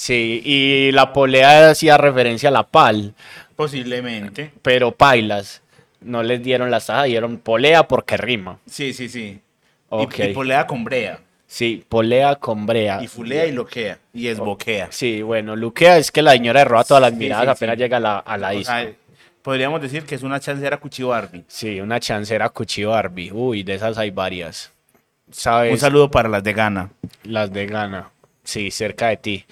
[0.00, 3.14] Sí, y la polea hacía referencia a la pal,
[3.56, 4.52] Posiblemente.
[4.62, 5.60] pero pailas.
[6.00, 8.58] No les dieron la saja, dieron polea porque rima.
[8.70, 9.20] Sí, sí, sí.
[9.20, 9.40] Y-
[9.88, 10.18] Ok.
[10.20, 11.18] Y, polea con brea.
[11.48, 13.02] Sí, polea con brea.
[13.02, 13.98] Y fulea y loquea.
[14.14, 14.86] Y esboquea.
[14.92, 17.82] Sí, bueno, luquea es que la señora roba todas las Sí, miradas sí, apenas sí.
[17.82, 18.92] llega a la, a la sea,
[19.42, 21.42] podríamos decir que es una chancera cuchillo Barbie.
[21.48, 23.32] Sí, una chancera cuchillo Barbie.
[23.32, 24.70] Uy, de esas hay varias.
[25.32, 25.72] ¿Sabes?
[25.72, 26.90] Un saludo para las de Gana.
[27.24, 28.10] Las de Gana.
[28.48, 29.44] Sí, cerca de ti.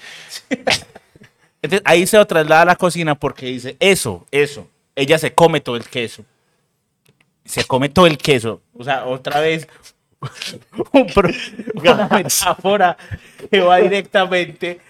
[1.61, 4.69] Entonces ahí se lo traslada a la cocina porque dice, eso, eso.
[4.95, 6.25] Ella se come todo el queso.
[7.45, 8.63] Se come todo el queso.
[8.73, 9.69] O sea, otra vez
[10.93, 11.29] un pro-
[11.75, 12.97] una metáfora
[13.51, 14.81] que va directamente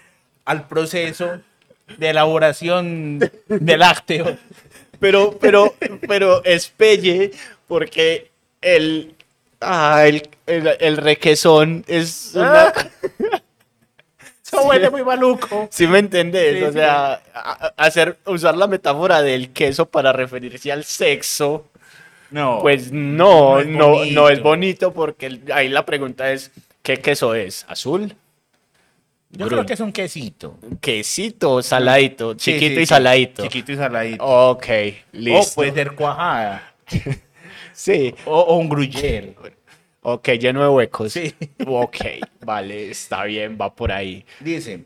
[0.45, 1.41] al proceso
[1.97, 4.37] de elaboración del lácteo.
[4.99, 5.75] Pero, pero,
[6.07, 7.31] pero es pelle
[7.67, 9.15] porque el,
[9.59, 12.73] ah, el, el, el requesón es una...
[14.47, 15.67] Eso huele muy maluco.
[15.71, 16.57] ¿Sí me entendés?
[16.57, 16.73] Sí, o sí.
[16.73, 17.21] sea,
[17.75, 21.67] hacer, usar la metáfora del queso para referirse al sexo,
[22.31, 22.59] No.
[22.61, 24.93] pues no, No es no, no, es bonito.
[24.93, 27.65] porque ahí la pregunta es, ¿qué queso es?
[27.67, 28.15] ¿Azul?
[29.29, 29.49] yo Grun.
[29.49, 30.57] creo que es un quesito.
[30.79, 33.43] Quesito, saladito, Sí, chiquito sí, y saladito.
[33.43, 34.23] Chiquito y saladito.
[34.23, 35.55] Ok, o listo.
[35.55, 36.73] puede ser cuajada.
[37.73, 39.35] Sí, O, o un gruyere.
[40.09, 41.13] ok, lleno de huecos.
[41.13, 41.33] Sí.
[41.65, 41.97] Ok,
[42.45, 44.25] vale, está bien, va por ahí.
[44.39, 44.85] Dice,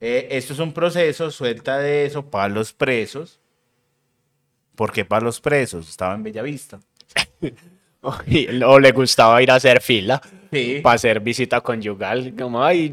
[0.00, 3.40] eh, esto es un proceso, suelta de eso para los presos.
[4.76, 5.88] ¿Por qué para los presos?
[5.88, 6.78] Estaba en Bellavista.
[8.66, 10.20] O le gustaba ir a hacer fila
[10.52, 10.78] Sí.
[10.80, 12.34] para hacer visita conyugal.
[12.38, 12.92] Como, ay,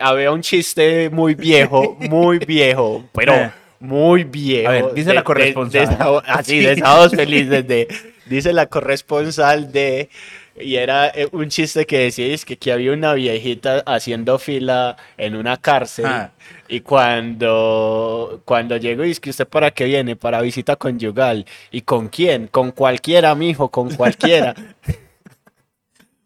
[0.00, 3.50] había un chiste muy viejo, muy viejo, pero Eh.
[3.80, 4.68] muy viejo.
[4.70, 5.86] A ver, dice la corresponsal.
[5.98, 6.80] de así, de Sí.
[6.80, 7.68] sábados felices.
[7.68, 7.88] De,
[8.24, 10.08] dice la corresponsal de
[10.56, 14.96] Y era eh, un chiste que decía es que, que había una viejita haciendo fila
[15.16, 16.06] en una cárcel.
[16.06, 16.30] Ah.
[16.68, 21.44] Y cuando, cuando llegó, dice que usted para qué viene, para visita conyugal.
[21.72, 22.46] ¿Y con quién?
[22.46, 24.54] Con cualquiera, mijo, con cualquiera.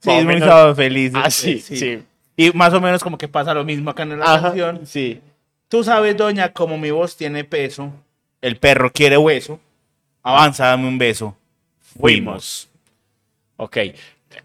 [0.00, 1.12] Sí, es muy sábado feliz.
[1.14, 2.02] Ah, sí, sí.
[2.36, 4.86] Y más o menos como que pasa lo mismo acá en la Ajá, canción.
[4.86, 5.20] sí.
[5.68, 7.92] Tú sabes, doña, como mi voz tiene peso,
[8.40, 9.60] el perro quiere hueso.
[10.22, 11.36] Avanza, dame un beso.
[11.80, 12.68] Fuimos.
[13.56, 13.76] Ok.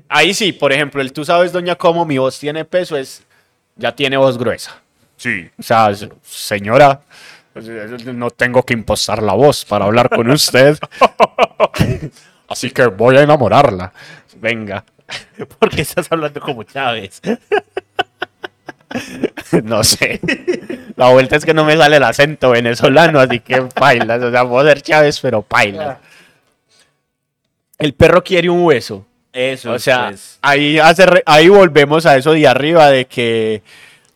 [0.10, 3.24] Ahí sí, por ejemplo, el tú sabes, doña, cómo mi voz tiene peso, es.
[3.76, 4.82] Ya tiene voz gruesa.
[5.18, 5.50] Sí.
[5.58, 5.92] O sea,
[6.22, 7.02] señora,
[8.14, 10.78] no tengo que impostar la voz para hablar con usted.
[12.48, 13.92] Así que voy a enamorarla.
[14.36, 14.84] Venga.
[15.60, 17.22] ¿Por qué estás hablando como Chávez?
[19.64, 20.20] No sé.
[20.96, 24.22] La vuelta es que no me sale el acento venezolano, así que pailas.
[24.22, 25.98] O sea, puedo ser Chávez, pero pailas.
[27.80, 29.04] El perro quiere un hueso.
[29.34, 30.38] Eso, O sea, pues.
[30.44, 33.64] ahí, hace re- ahí volvemos a eso de arriba de que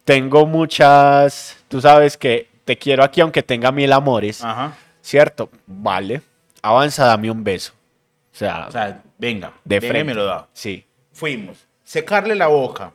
[0.06, 4.78] tengo muchas, tú sabes que te quiero aquí aunque tenga mil amores, Ajá.
[5.02, 5.50] ¿cierto?
[5.66, 6.22] Vale,
[6.62, 7.74] avanza, dame un beso.
[8.32, 10.04] O sea, O sea, venga, de frente.
[10.04, 10.48] me lo da.
[10.54, 10.86] Sí.
[11.14, 11.66] Fuimos.
[11.84, 12.92] Secarle la boca.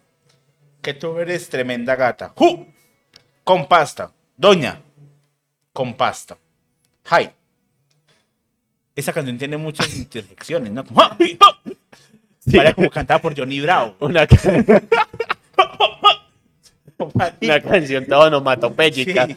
[0.81, 2.33] Que tú eres tremenda gata.
[2.37, 2.67] ¡Ju!
[3.43, 4.13] Con pasta.
[4.37, 4.81] Doña.
[5.73, 6.37] Con pasta.
[7.11, 7.31] Hi.
[8.95, 10.85] Esa canción tiene muchas intersecciones, ¿no?
[12.47, 13.95] Vaya como cantada por Johnny Bravo.
[14.01, 14.27] Una,
[17.41, 19.27] una canción toda onomatopéyica.
[19.27, 19.37] Sí.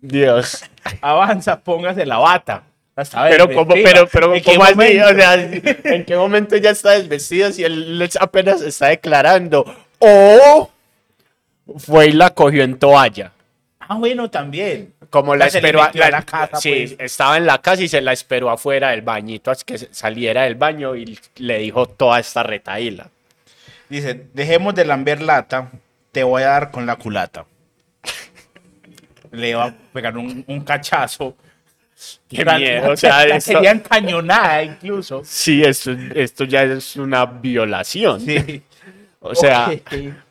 [0.00, 0.64] Dios.
[1.00, 2.64] Avanza, póngase la bata.
[2.94, 4.74] Hasta Pero ver, pero, pero ¿En qué ¿cómo así?
[4.74, 5.06] momento?
[5.06, 9.64] O sea, ¿en qué momento ya está desvestido si él apenas está declarando?
[9.98, 10.70] O
[11.78, 13.32] fue y la cogió en toalla.
[13.80, 14.91] Ah, bueno, también.
[15.12, 16.96] Como la esperó a- la- la casa, sí, pues.
[16.98, 20.54] estaba en la casa y se la esperó afuera del bañito hasta que saliera del
[20.56, 23.08] baño y le dijo toda esta retaíla.
[23.88, 25.70] Dice, dejemos de lamber lata,
[26.12, 27.44] te voy a dar con la culata.
[29.30, 31.36] Le va a pegar un, un cachazo.
[32.28, 35.22] Qué miedo, o sea, la esto- sería encañonada incluso.
[35.24, 38.20] Sí, esto, esto ya es una violación.
[38.20, 38.62] Sí.
[39.20, 39.70] O sea,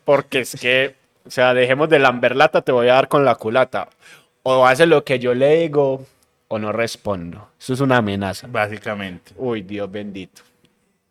[0.04, 3.88] porque es que, o sea, dejemos de lamberlata, te voy a dar con la culata.
[4.42, 6.04] O hace lo que yo le digo
[6.48, 7.50] o no respondo.
[7.58, 8.46] Eso es una amenaza.
[8.48, 9.32] Básicamente.
[9.36, 10.42] Uy, Dios bendito.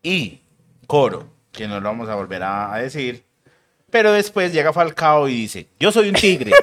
[0.03, 0.39] Y
[0.87, 3.23] coro, que no lo vamos a volver a, a decir.
[3.89, 6.51] Pero después llega Falcao y dice, yo soy un tigre.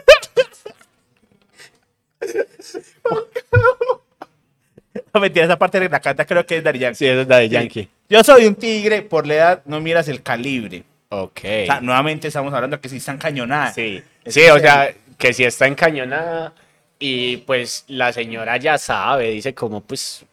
[5.15, 6.97] no mentira, esa parte de la canta creo que es Daddy Yankee.
[6.97, 7.89] Sí, es de Yankee.
[8.09, 10.85] Yo soy un tigre, por la edad no miras el calibre.
[11.11, 11.39] Ok.
[11.39, 13.75] O sea, nuevamente estamos hablando que sí están cañonadas.
[13.75, 14.93] Sí, Es sí, o sea.
[15.19, 16.55] Que si está encañonada
[16.99, 20.25] y pues la señora ya sabe, dice como pues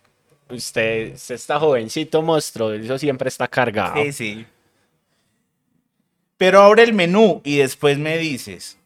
[0.50, 4.02] usted, usted está jovencito monstruo, eso siempre está cargado.
[4.02, 4.46] Sí, sí.
[6.38, 8.78] Pero abre el menú y después me dices.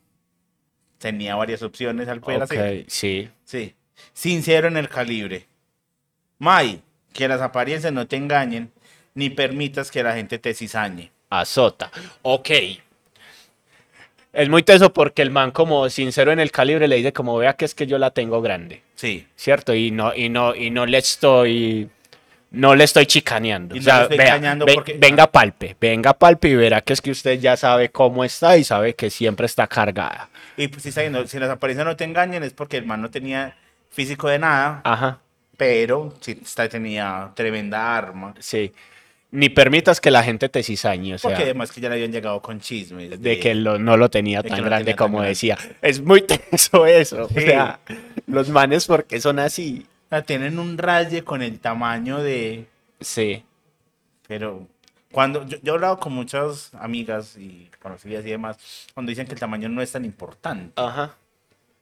[0.97, 2.85] Tenía varias opciones al poder hacer.
[2.87, 3.29] sí.
[3.45, 3.75] Sí.
[4.13, 5.47] Sincero en el calibre.
[6.37, 6.81] May,
[7.13, 8.71] que las apariencias no te engañen,
[9.13, 11.11] ni permitas que la gente te cizañe.
[11.29, 11.91] Azota.
[12.21, 12.49] Ok.
[14.31, 17.53] Es muy teso porque el man como sincero en el calibre le dice como vea
[17.53, 19.25] que es que yo la tengo grande, Sí.
[19.35, 19.73] ¿cierto?
[19.73, 21.89] Y no, y no, y no le estoy,
[22.51, 23.75] no le estoy chicaneando.
[23.75, 27.09] Y O sea, vea, ve- porque- venga palpe, venga palpe y verá que es que
[27.09, 30.29] usted ya sabe cómo está y sabe que siempre está cargada.
[30.57, 33.01] Y pues sí, está viendo, si las apariencias no te engañan es porque el man
[33.01, 33.55] no tenía
[33.89, 35.19] físico de nada, Ajá.
[35.57, 36.39] pero sí
[36.69, 38.35] tenía tremenda arma.
[38.39, 38.71] Sí.
[39.31, 42.11] Ni permitas que la gente te cizañe, o sea, Porque además que ya le habían
[42.11, 43.21] llegado con chismes.
[43.21, 45.29] de que lo- no lo tenía tan no grande tenía tan como grande.
[45.29, 45.57] decía.
[45.83, 47.25] Es muy tenso eso.
[47.25, 47.79] O sea,
[48.25, 49.85] los manes porque son así.
[50.07, 52.65] O sea, tienen un raye con el tamaño de...
[52.99, 53.43] Sí.
[54.27, 54.67] Pero
[55.11, 58.57] cuando yo, yo he hablado con muchas amigas y conocidas y demás,
[58.95, 60.73] cuando dicen que el tamaño no es tan importante.
[60.75, 61.15] Ajá.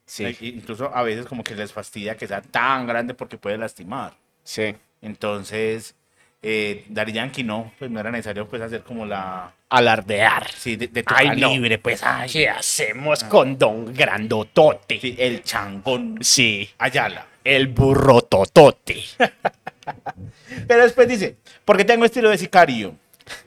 [0.05, 0.25] Sí.
[0.25, 4.13] Eh, Incluso a veces como que les fastidia que sea tan grande porque puede lastimar.
[4.43, 4.75] Sí.
[5.01, 5.95] Entonces,
[6.41, 9.53] eh, Daddy Yankee no, pues no era necesario pues hacer como la...
[9.69, 10.49] Alardear.
[10.51, 11.47] Sí, de, de tu Ay, no.
[11.47, 12.29] calibre, pues, ay.
[12.29, 14.99] ¿Qué hacemos con Don Grandotote?
[14.99, 16.69] Sí, el changón Sí.
[16.77, 17.25] Ayala.
[17.43, 19.03] El burro totote.
[20.67, 22.95] Pero después dice, porque tengo estilo de sicario.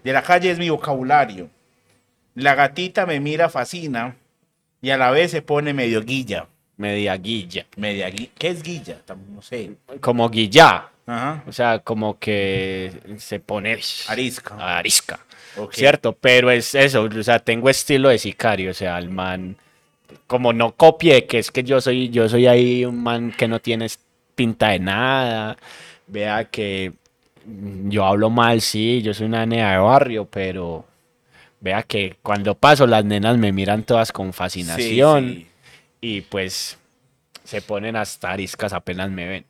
[0.04, 1.48] De la calle es mi vocabulario.
[2.34, 4.16] La gatita me mira, fascina.
[4.82, 6.46] Y a la vez se pone medio guilla.
[6.76, 7.66] Media guilla.
[7.76, 8.98] Media gui- ¿Qué es guilla?
[9.30, 9.72] No sé.
[10.00, 10.88] Como guilla.
[11.10, 11.42] Ajá.
[11.46, 13.72] O sea, como que se pone
[14.08, 14.56] Arisca.
[14.78, 15.20] arisca.
[15.72, 19.56] Cierto, pero es eso, o sea, tengo estilo de sicario, o sea, el man,
[20.28, 23.58] como no copie, que es que yo soy, yo soy ahí un man que no
[23.60, 23.88] tiene
[24.36, 25.56] pinta de nada,
[26.06, 26.92] vea que
[27.88, 30.86] yo hablo mal, sí, yo soy una nena de barrio, pero
[31.60, 35.46] vea que cuando paso las nenas me miran todas con fascinación Sí, sí.
[36.00, 36.78] y pues
[37.44, 39.44] se ponen hasta ariscas apenas me ven.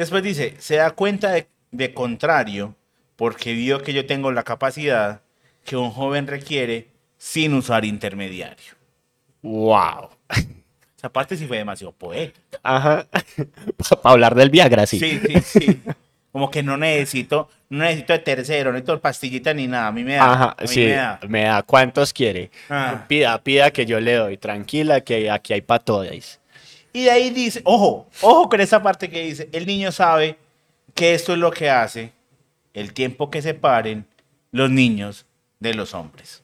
[0.00, 2.74] Después dice, se da cuenta de, de contrario
[3.16, 5.20] porque vio que yo tengo la capacidad
[5.62, 8.72] que un joven requiere sin usar intermediario.
[9.42, 10.08] ¡Wow!
[10.96, 12.58] Esa parte sí fue demasiado poética.
[12.62, 13.08] Ajá.
[14.02, 14.98] Para hablar del Viagra, sí.
[14.98, 15.82] Sí, sí, sí.
[16.32, 19.88] Como que no necesito, no necesito de tercero, no necesito pastillita ni nada.
[19.88, 20.32] A mí me da.
[20.32, 21.20] Ajá, a mí sí, me da.
[21.28, 21.62] me da.
[21.62, 22.50] ¿Cuántos quiere?
[22.70, 23.04] Ah.
[23.06, 24.38] Pida, pida que yo le doy.
[24.38, 26.39] Tranquila, que aquí hay para todas.
[26.92, 30.36] Y de ahí dice, ojo, ojo con esa parte que dice, el niño sabe
[30.94, 32.12] que esto es lo que hace
[32.74, 34.06] el tiempo que separen
[34.52, 35.26] los niños
[35.60, 36.42] de los hombres.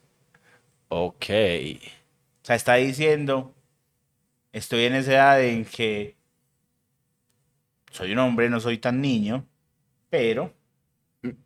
[0.89, 1.27] Ok.
[1.29, 3.53] O sea, está diciendo,
[4.53, 6.15] estoy en esa edad en que
[7.91, 9.45] soy un hombre, no soy tan niño,
[10.11, 10.53] pero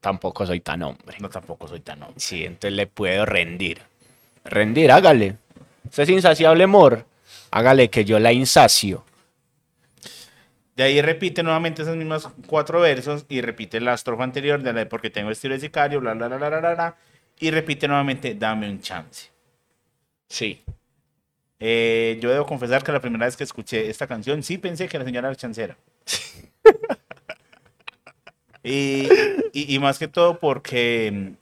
[0.01, 1.17] Tampoco soy tan hombre.
[1.21, 2.21] no tampoco soy tan hombre.
[2.21, 3.81] Sí, entonces le puedo rendir.
[4.45, 5.37] Rendir, hágale.
[5.85, 7.07] Usted es insaciable, amor.
[7.51, 9.05] Hágale que yo la insacio.
[10.77, 14.81] De ahí repite nuevamente esos mismos cuatro versos y repite la estrofa anterior de la
[14.81, 16.97] de porque tengo estilo de sicario, bla, bla, bla, bla, bla, bla,
[17.39, 19.31] y repite nuevamente, dame un chance.
[20.29, 20.63] Sí.
[21.59, 24.99] Eh, yo debo confesar que la primera vez que escuché esta canción sí pensé que
[24.99, 25.77] la señora era chancera.
[28.63, 29.07] y,
[29.53, 31.35] y, y más que todo porque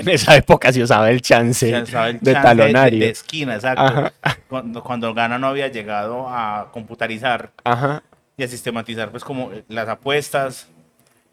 [0.00, 2.98] En esa época se usaba el chance el de chance talonario.
[3.00, 3.82] De, de esquina, exacto.
[3.82, 4.12] Ajá.
[4.48, 8.02] Cuando, cuando Gana no había llegado a computarizar Ajá.
[8.36, 10.68] y a sistematizar pues como las apuestas.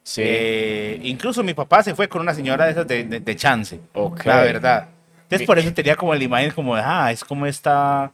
[0.03, 0.21] Sí.
[0.23, 3.79] Eh, incluso mi papá se fue con una señora de esas de, de- de chance.
[4.23, 4.87] La verdad.
[5.23, 8.11] Entonces por eso tenía como la imagen como de, ah, es como esta,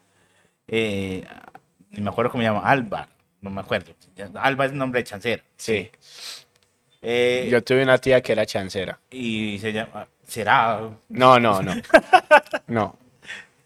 [0.68, 1.24] eh,
[1.92, 3.08] ni me acuerdo cómo se llama, Alba,
[3.42, 3.92] no me acuerdo.
[4.36, 5.44] Alba es el nombre de chancera.
[5.58, 5.89] sí.
[7.06, 8.98] Eh, Yo tuve una tía que era chancera.
[9.12, 11.74] y se llama, será, No, no, no.
[12.68, 12.98] No,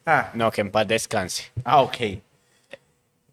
[0.05, 1.51] ah, no, que en paz descanse.
[1.63, 1.97] ah, ok.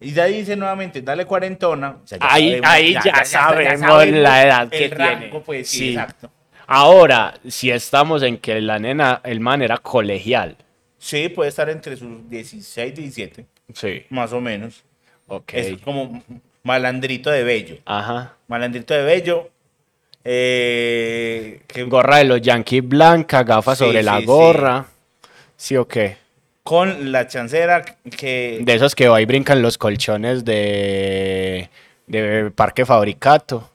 [0.00, 1.96] Y ahí dice nuevamente, dale cuarentona.
[2.04, 5.40] O sea, ya Ahí- ahí ya sabemos la edad que rango, tiene.
[5.40, 5.90] Pues, Sí.
[5.90, 6.30] exacto.
[6.66, 10.56] Ahora, si estamos en que la nena, el man era colegial.
[10.98, 14.04] Sí, puede estar entre sus 16 y 17, Sí.
[14.10, 14.84] más o menos.
[15.26, 15.54] Ok.
[15.54, 16.22] Es como
[16.62, 17.76] malandrito de bello.
[17.86, 18.34] Ajá.
[18.46, 19.50] Malandrito de bello.
[20.24, 24.86] Eh, que Gorra de los Yankees blanca, gafas Sí, sobre la sí, gorra.
[25.56, 25.76] Sí.
[25.76, 26.16] o qué?
[26.62, 27.82] con la chancera
[28.16, 28.58] que...
[28.62, 31.68] De esos que va y brincan los colchones de,
[32.06, 33.70] de Parque Fabricato.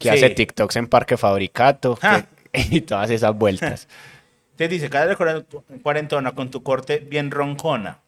[0.00, 1.96] Que hace TikToks en Parque Fabricato.
[2.02, 2.24] Ah.
[2.52, 3.86] que- y todas esas vueltas.
[4.56, 5.16] Te dice, cada
[5.82, 7.98] cuarentona con tu corte bien roncona.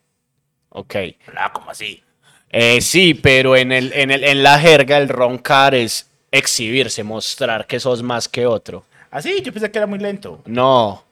[0.71, 0.97] Ok.
[1.37, 2.03] Ah, como así.
[2.51, 7.67] Eh, sí, pero en, el, en, el, en la jerga el roncar es exhibirse, mostrar
[7.67, 8.85] que sos más que otro.
[9.11, 10.43] Así, yo pensé que era muy lento.
[10.47, 11.05] No,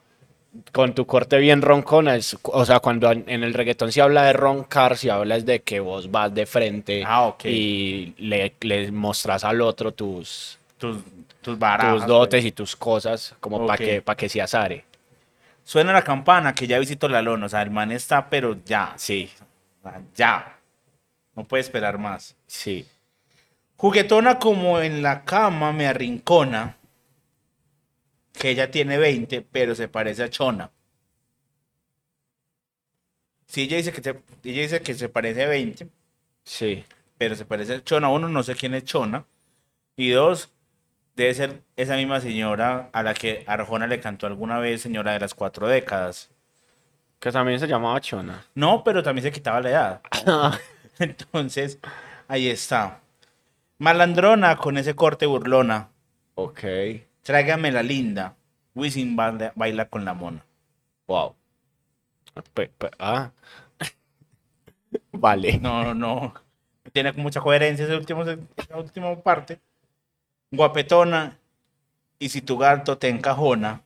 [0.72, 4.32] con tu corte bien roncona, es, o sea, cuando en el reggaetón se habla de
[4.34, 9.42] roncar, se habla es de que vos vas de frente Ah, y le, le mostras
[9.44, 10.98] al otro tus, Tus,
[11.40, 11.96] tus barajas.
[11.96, 14.84] tus dotes y tus cosas, como para que, pa' que se azare.
[15.64, 17.46] Suena la campana que ya visitó la lona.
[17.46, 18.92] O sea, el man está, pero ya.
[18.96, 19.30] Sí,
[20.14, 20.58] Ya.
[21.34, 22.36] No puede esperar más.
[22.46, 22.86] sí.
[23.76, 26.76] Juguetona como en la cama me arrincona.
[28.32, 30.70] Que ella tiene 20, pero se parece a Chona.
[33.46, 34.10] Si ella dice que se,
[34.44, 35.88] ella dice que se parece a 20,
[36.44, 36.84] Sí,
[37.18, 38.08] pero se parece a Chona.
[38.10, 39.24] Uno, no sé quién es Chona.
[39.96, 40.50] Y dos,
[41.16, 45.20] debe ser esa misma señora a la que Arjona le cantó alguna vez, señora de
[45.20, 46.30] las cuatro décadas.
[47.20, 48.46] que también se llamaba Chona.
[48.54, 50.02] No, pero también se quitaba la edad.
[50.98, 51.78] Entonces,
[52.28, 53.00] ahí está.
[53.84, 55.90] Malandrona con ese corte burlona.
[56.36, 56.60] ok,
[57.22, 58.34] Tráigame la linda.
[58.74, 60.42] Wisin baila, baila con la mona.
[61.06, 61.34] wow.
[62.54, 63.30] Pe- pe- ah.
[65.12, 65.58] vale.
[65.58, 66.34] No, no, no.
[66.92, 69.60] Tiene mucha coherencia esa última parte.
[70.50, 71.38] Guapetona.
[72.18, 73.82] Y si tu gato te encajona,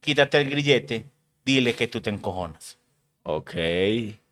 [0.00, 1.06] quítate el grillete,
[1.46, 2.78] dile que tú te encojonas.
[3.22, 3.54] Ok,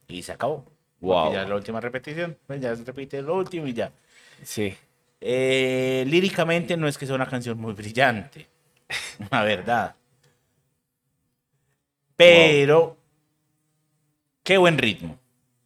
[0.09, 0.67] Y se acabó.
[1.01, 1.31] wow.
[1.31, 2.37] Y ya es la última repetición.
[2.61, 3.91] ya se repite lo último y ya.
[4.43, 4.75] Sí.
[5.21, 8.49] Eh, líricamente no es que sea una canción muy brillante,
[9.31, 9.95] la verdad.
[12.17, 12.97] Pero
[14.43, 15.19] qué buen ritmo,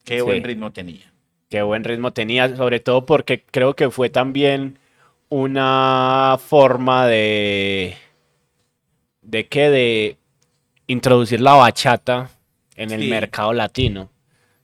[0.04, 0.22] qué Sí.
[0.22, 1.12] buen ritmo tenía.
[1.48, 4.78] Qué buen ritmo tenía, sobre todo porque creo que fue también
[5.28, 7.96] una forma de
[9.22, 10.16] de que de
[10.86, 12.30] introducir la bachata
[12.76, 13.10] en el Sí.
[13.10, 14.08] mercado latino.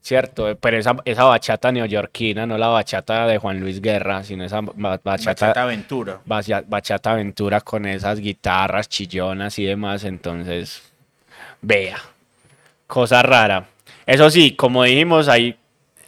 [0.02, 0.56] ¿Cierto?
[0.60, 5.00] Pero esa, esa bachata neoyorquina, no la bachata de Juan Luis Guerra, sino esa ba-
[5.02, 6.20] bachata, Bachata Aventura.
[6.26, 10.82] bacha- bachata aventura con esas guitarras chillonas y demás, entonces,
[11.60, 11.98] vea,
[12.86, 13.66] cosa rara.
[14.06, 15.56] Eso sí, como dijimos, hay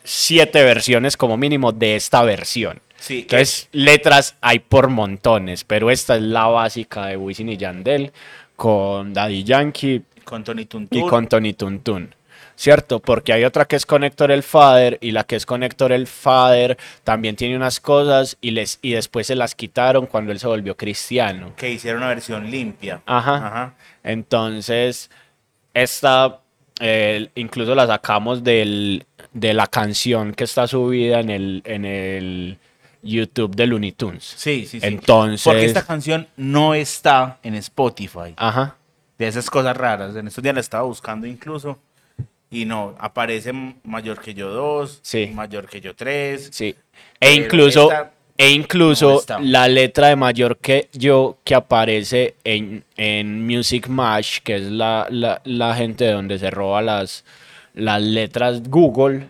[0.03, 2.81] siete versiones como mínimo de esta versión.
[2.99, 7.57] Sí, que Entonces, letras hay por montones, pero esta es la básica de Wisin y
[7.57, 8.13] Yandel
[8.57, 10.99] con Daddy Yankee con Tony Tuntun.
[10.99, 12.15] y con Tony Tuntun.
[12.57, 13.01] ¿Cierto?
[13.01, 15.91] Porque hay otra que es con Héctor el Father y la que es con Héctor
[15.93, 20.39] el Father también tiene unas cosas y, les, y después se las quitaron cuando él
[20.39, 21.53] se volvió cristiano.
[21.57, 23.03] que hicieron una versión limpia.
[23.07, 23.37] Ajá.
[23.47, 23.75] Ajá.
[24.05, 25.11] Entonces,
[25.75, 26.41] esta
[26.81, 32.59] eh, incluso la sacamos del, de la canción que está subida en el, en el
[33.03, 34.25] YouTube de Looney Tunes.
[34.37, 34.87] Sí, sí, sí.
[34.87, 38.35] Entonces- Porque esta canción no está en Spotify.
[38.37, 38.77] Ajá.
[39.19, 40.17] De esas cosas raras.
[40.17, 41.79] En estos días la estaba buscando incluso.
[42.55, 43.53] Y no, aparece
[43.83, 45.31] mayor que yo dos, Sí.
[45.35, 46.49] mayor que yo tres.
[46.53, 46.75] Sí.
[47.21, 52.85] E incluso, esta e incluso no la letra de mayor que yo que aparece en,
[52.97, 57.25] en Music Match, que es la, la, la gente de donde se roba las,
[57.75, 59.27] las letras Google,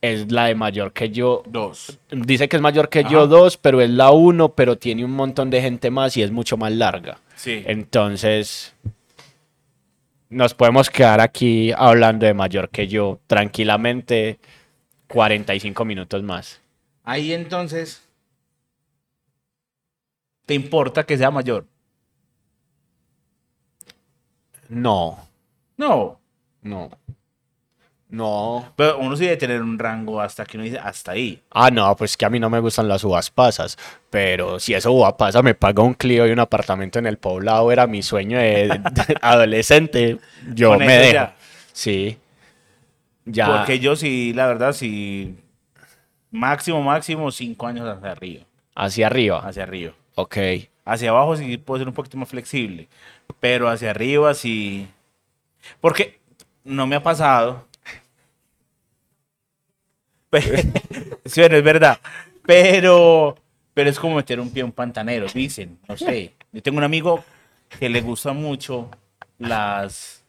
[0.00, 1.42] es la de mayor que yo.
[1.46, 1.98] Dos.
[2.10, 5.48] Dice que es mayor que yo dos, pero es la uno, pero tiene un montón
[5.50, 7.18] de gente más y es mucho más larga.
[7.36, 7.62] Sí.
[7.66, 8.74] Entonces,
[10.32, 14.38] nos podemos quedar aquí hablando de mayor que yo tranquilamente
[15.08, 16.60] 45 minutos más.
[17.04, 18.08] Ahí entonces.
[20.46, 21.66] ¿Te importa que sea mayor?
[24.68, 25.18] No,
[25.76, 26.18] No.
[26.62, 26.90] no,
[28.12, 28.72] no.
[28.76, 31.42] Pero uno sí debe tener un rango hasta que uno dice hasta ahí.
[31.50, 33.78] Ah, no, pues que a mí no me gustan las uvas pasas,
[34.10, 37.72] pero si esa uva pasa me paga un Clio y un apartamento en el poblado,
[37.72, 40.18] era mi sueño de, de adolescente,
[40.54, 41.12] yo Con me dejo.
[41.14, 41.36] ya.
[41.72, 42.18] Sí.
[43.24, 43.46] Ya.
[43.56, 45.34] Porque yo sí, la verdad, sí.
[46.30, 48.44] Máximo, máximo, cinco años hacia arriba.
[48.74, 49.38] Hacia arriba.
[49.38, 49.92] Hacia arriba.
[50.16, 50.36] Ok.
[50.84, 52.88] Hacia abajo sí puedo ser un poquito más flexible.
[53.40, 54.86] Pero hacia arriba sí.
[55.80, 56.20] Porque
[56.64, 57.66] no me ha pasado.
[61.24, 61.98] Sí, bueno, es verdad.
[62.46, 63.36] Pero,
[63.74, 65.78] pero es como meter un pie en un pantanero, dicen.
[65.88, 66.34] No sé.
[66.52, 67.24] Yo tengo un amigo
[67.78, 68.90] que le gusta mucho
[69.38, 70.24] las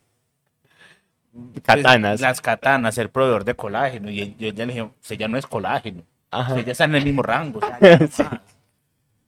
[1.31, 2.21] pues, Katanas.
[2.21, 4.09] las katanas, ser proveedor de colágeno.
[4.11, 6.03] Y yo ya le dije, usted ya no es colágeno.
[6.31, 6.53] Ajá.
[6.53, 7.59] Usted ya está en el mismo rango.
[7.59, 8.23] o sea, ya no Sí.
[8.23, 8.39] más.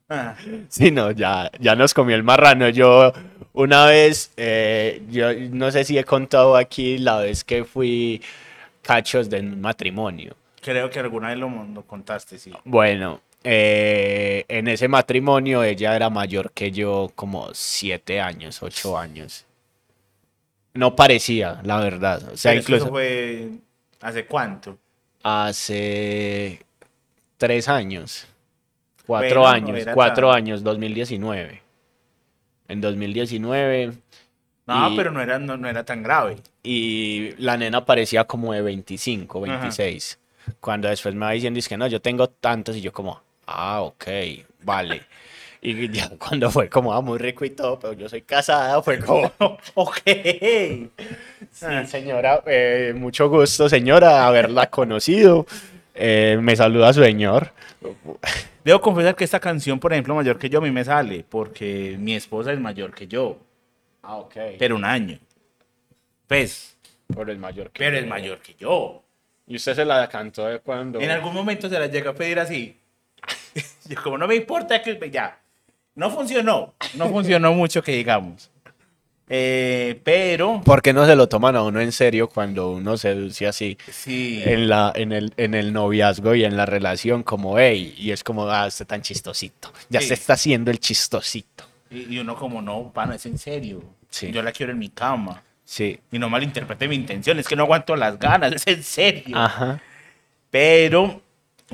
[0.08, 0.36] Ah.
[0.68, 2.68] Sí, no, ya, ya nos comió el marrano.
[2.68, 3.12] Yo
[3.52, 8.22] una vez, eh, yo no sé si he contado aquí la vez que fui
[8.82, 10.36] cachos de un matrimonio.
[10.66, 12.52] Creo que alguna vez lo, lo contaste, sí.
[12.64, 19.46] Bueno, eh, en ese matrimonio ella era mayor que yo como siete años, ocho años.
[20.74, 22.20] No parecía, la verdad.
[22.32, 23.48] O sea, Pero eso incluso fue
[24.00, 24.76] hace cuánto.
[25.22, 26.64] hace
[27.36, 28.26] tres años,
[29.06, 31.62] cuatro Bueno, no años, era cuatro tan- años, 2019.
[32.66, 33.92] En 2019
[34.66, 36.38] No, Y- pero no era, no, no era tan grave.
[36.64, 39.70] y la nena parecía como de 25, Ajá.
[40.46, 40.56] 26.
[40.60, 43.82] Cuando después me va diciendo, es que no, yo tengo tantos y yo como, ah,
[43.82, 44.04] ok,
[44.62, 45.02] vale.
[45.62, 48.98] Y ya cuando fue como, ah, muy rico y todo, pero yo soy casada, fue
[49.00, 49.32] como,
[49.74, 49.98] ok.
[51.50, 55.46] sí, señora, eh, mucho gusto, señora, haberla conocido.
[55.94, 57.52] Eh, me saluda señor.
[58.64, 61.96] Debo confesar que esta canción, por ejemplo, mayor que yo, a mí me sale, porque
[61.98, 63.38] mi esposa es mayor que yo,
[64.02, 64.34] Ah, ok.
[64.58, 65.18] pero un año.
[66.26, 66.76] Pues,
[67.14, 68.08] Por el mayor que pero es yo.
[68.10, 69.02] mayor que yo.
[69.46, 71.00] Y usted se la cantó de cuando.
[71.00, 72.76] En algún momento se la llega a pedir así.
[73.88, 75.38] Yo, como no me importa que ya.
[75.94, 76.74] No funcionó.
[76.94, 78.50] No funcionó mucho que digamos.
[79.28, 83.46] Eh, pero, ¿Por qué no se lo toman a uno en serio cuando uno seduce
[83.48, 83.76] así?
[83.90, 84.40] sí.
[84.44, 88.22] en, la, en, el, en el noviazgo y en la relación como, hey, y es
[88.22, 89.72] como, ah, usted tan chistosito.
[89.88, 90.08] Ya Sí.
[90.08, 91.64] se está haciendo el chistosito.
[91.90, 93.82] Y, y uno como, no, pana, es en serio.
[94.10, 94.30] Sí.
[94.30, 95.42] Yo la quiero en mi cama.
[95.66, 95.98] Sí.
[96.10, 99.36] Y no malinterprete mi intención, es que no aguanto las ganas, es en serio.
[99.36, 99.82] Ajá.
[100.50, 101.20] Pero,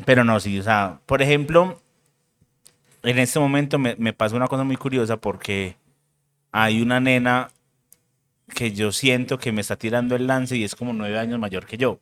[0.04, 1.80] pero no, sí, o sea, por ejemplo,
[3.02, 5.76] en este momento me, me pasa una cosa muy curiosa porque
[6.52, 7.50] hay una nena
[8.54, 11.66] que yo siento que me está tirando el lance y es como nueve años mayor
[11.66, 12.00] que yo,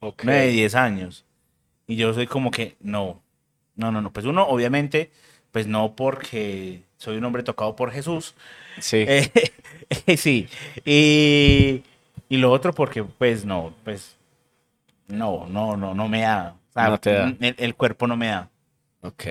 [0.00, 0.22] Ok.
[0.24, 1.24] nueve, diez años.
[1.86, 3.22] Y yo soy como que, no,
[3.76, 5.10] no, no, no, pues uno, obviamente,
[5.52, 8.34] pues no porque soy un hombre tocado por Jesús,
[8.80, 9.04] Sí.
[9.08, 10.48] eh, sí.
[10.84, 11.82] Y,
[12.28, 14.16] y lo otro porque, pues, no, pues,
[15.08, 16.56] no, no, no, no me da.
[16.70, 17.32] O sea, No te da.
[17.40, 18.48] El, el cuerpo no me da.
[19.02, 19.24] ok.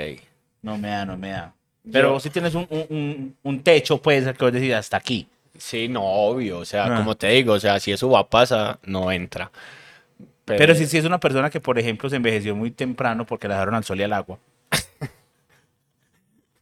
[0.62, 1.54] No me da, no me da.
[1.92, 5.28] Pero Yo- si tienes un, un, un- un techo, pues, que vos decís hasta aquí.
[5.58, 6.60] Sí, no, obvio.
[6.60, 6.98] O sea, Ah.
[6.98, 9.52] como te digo, o sea, si eso va a pasar, no entra.
[10.46, 13.56] Pero si sí, es una persona que, por ejemplo, se envejeció muy temprano porque la
[13.56, 14.40] dejaron al sol y al agua.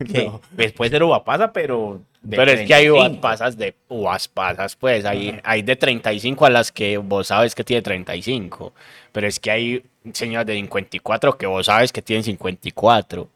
[0.06, 0.42] Que No.
[0.56, 2.02] pues, puede ser uva pasa, pero...
[2.30, 3.22] Pero es que hay uvas 35.
[3.22, 7.64] pasas de uvas pasas, pues hay, hay de 35 a las que vos sabes que
[7.64, 8.74] tiene 35.
[9.12, 9.84] Pero es que hay
[10.14, 13.28] señoras de 54 que vos sabes que tienen 54.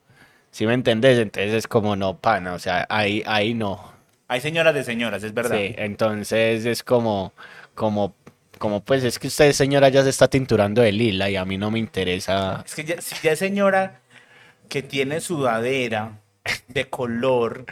[0.52, 1.18] ¿Sí me entendés?
[1.18, 3.92] Entonces es como no, pana, o sea, ahí, ahí no.
[4.28, 5.58] Hay señoras de señoras, es verdad.
[5.58, 7.34] Sí, entonces es como,
[7.74, 8.16] como,
[8.58, 11.58] como pues es que usted señora ya se está tinturando de lila y a mí
[11.58, 12.64] no me interesa.
[12.66, 14.00] Es que ya, si ya es señora
[14.70, 16.20] que tiene sudadera
[16.68, 17.66] de color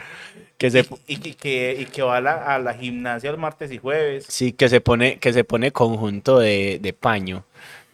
[0.58, 3.72] Que se, y, y que, y que va a la, a la gimnasia los martes
[3.72, 4.26] y jueves.
[4.28, 7.44] sí, que se pone, que se pone conjunto de, de paño.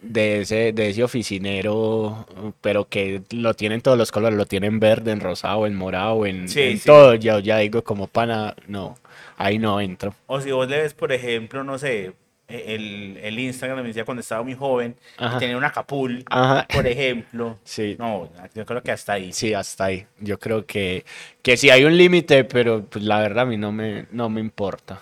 [0.02, 2.26] De ese, de ese oficinero,
[2.62, 6.48] pero que lo tienen todos los colores, lo tienen verde, en rosado, en morado, en,
[6.48, 6.84] Sí, en sí.
[6.86, 7.14] todo.
[7.16, 8.98] Yo ya digo como pana, no,
[9.36, 10.14] ahí no entro.
[10.26, 12.12] O si vos le ves, por ejemplo, no sé,
[12.50, 15.38] el, el Instagram me decía cuando estaba muy joven, Ajá.
[15.38, 16.66] tenía una capul, Ajá.
[16.72, 17.58] por ejemplo.
[17.64, 17.96] Sí.
[17.98, 19.32] No, yo creo que hasta ahí.
[19.32, 20.06] Sí, hasta ahí.
[20.18, 21.04] Yo creo que,
[21.42, 24.40] que sí hay un límite, pero pues, la verdad a mí no me, no me
[24.40, 25.00] importa.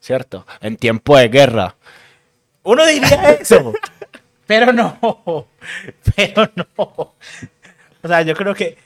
[0.00, 0.46] ¿Cierto?
[0.60, 1.74] En tiempo de guerra.
[2.62, 3.72] Uno diría eso,
[4.46, 4.98] pero no,
[6.16, 6.66] pero no.
[6.78, 7.14] O
[8.08, 8.76] sea, yo creo que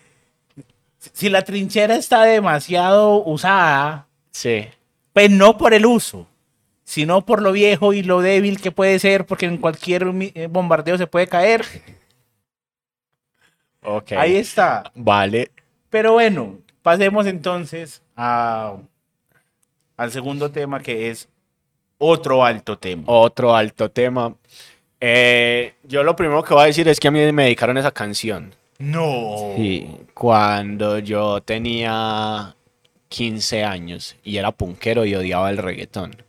[0.98, 4.66] si la trinchera está demasiado usada, Sí.
[5.12, 6.26] pues no por el uso,
[6.90, 10.98] sino por lo viejo y lo débil que puede ser, porque en cualquier eh, bombardeo
[10.98, 11.64] se puede caer.
[13.82, 14.12] Ok.
[14.12, 14.92] Ahí está.
[14.94, 15.52] Vale.
[15.88, 18.76] Pero bueno, pasemos entonces a,
[19.96, 21.30] al segundo tema que es
[21.96, 23.04] otro alto tema.
[23.06, 24.34] Otro alto tema.
[25.00, 27.90] Eh, yo lo primero que voy a decir es que a mí me dedicaron esa
[27.90, 28.54] canción.
[28.78, 29.54] No.
[29.56, 32.54] Sí, cuando yo tenía
[33.08, 36.22] 15 años y era punkero y odiaba el reggaetón.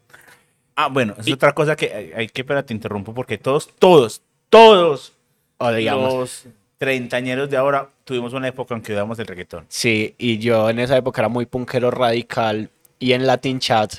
[0.83, 4.21] Ah, bueno, es otra cosa que hay, hay que, pero te interrumpo porque todos, todos,
[4.49, 5.13] todos
[5.57, 6.13] Odiamos.
[6.13, 6.45] los
[6.77, 9.65] treintañeros de ahora tuvimos una época en que odiamos el reggaetón.
[9.69, 12.69] Sí, y yo en esa época era muy punkero radical
[12.99, 13.93] y en Latin Chat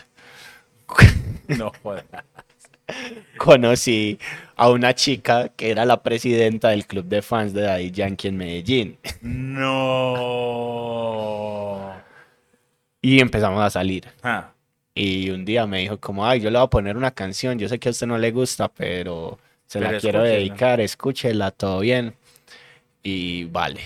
[1.48, 2.04] No, joder.
[3.38, 4.18] conocí
[4.56, 8.36] a una chica que era la presidenta del club de fans de Daddy Yankee en
[8.36, 8.98] Medellín
[10.22, 11.94] No.
[13.00, 14.08] y empezamos a salir.
[14.22, 14.50] Ah,
[14.94, 17.68] Y un día me dijo como, ay, yo le voy a poner una canción, yo
[17.68, 20.38] sé que a usted no le gusta, pero se la Pero quiero escúchela.
[20.38, 22.14] dedicar, escúchela, todo bien.
[23.02, 23.80] Y vale.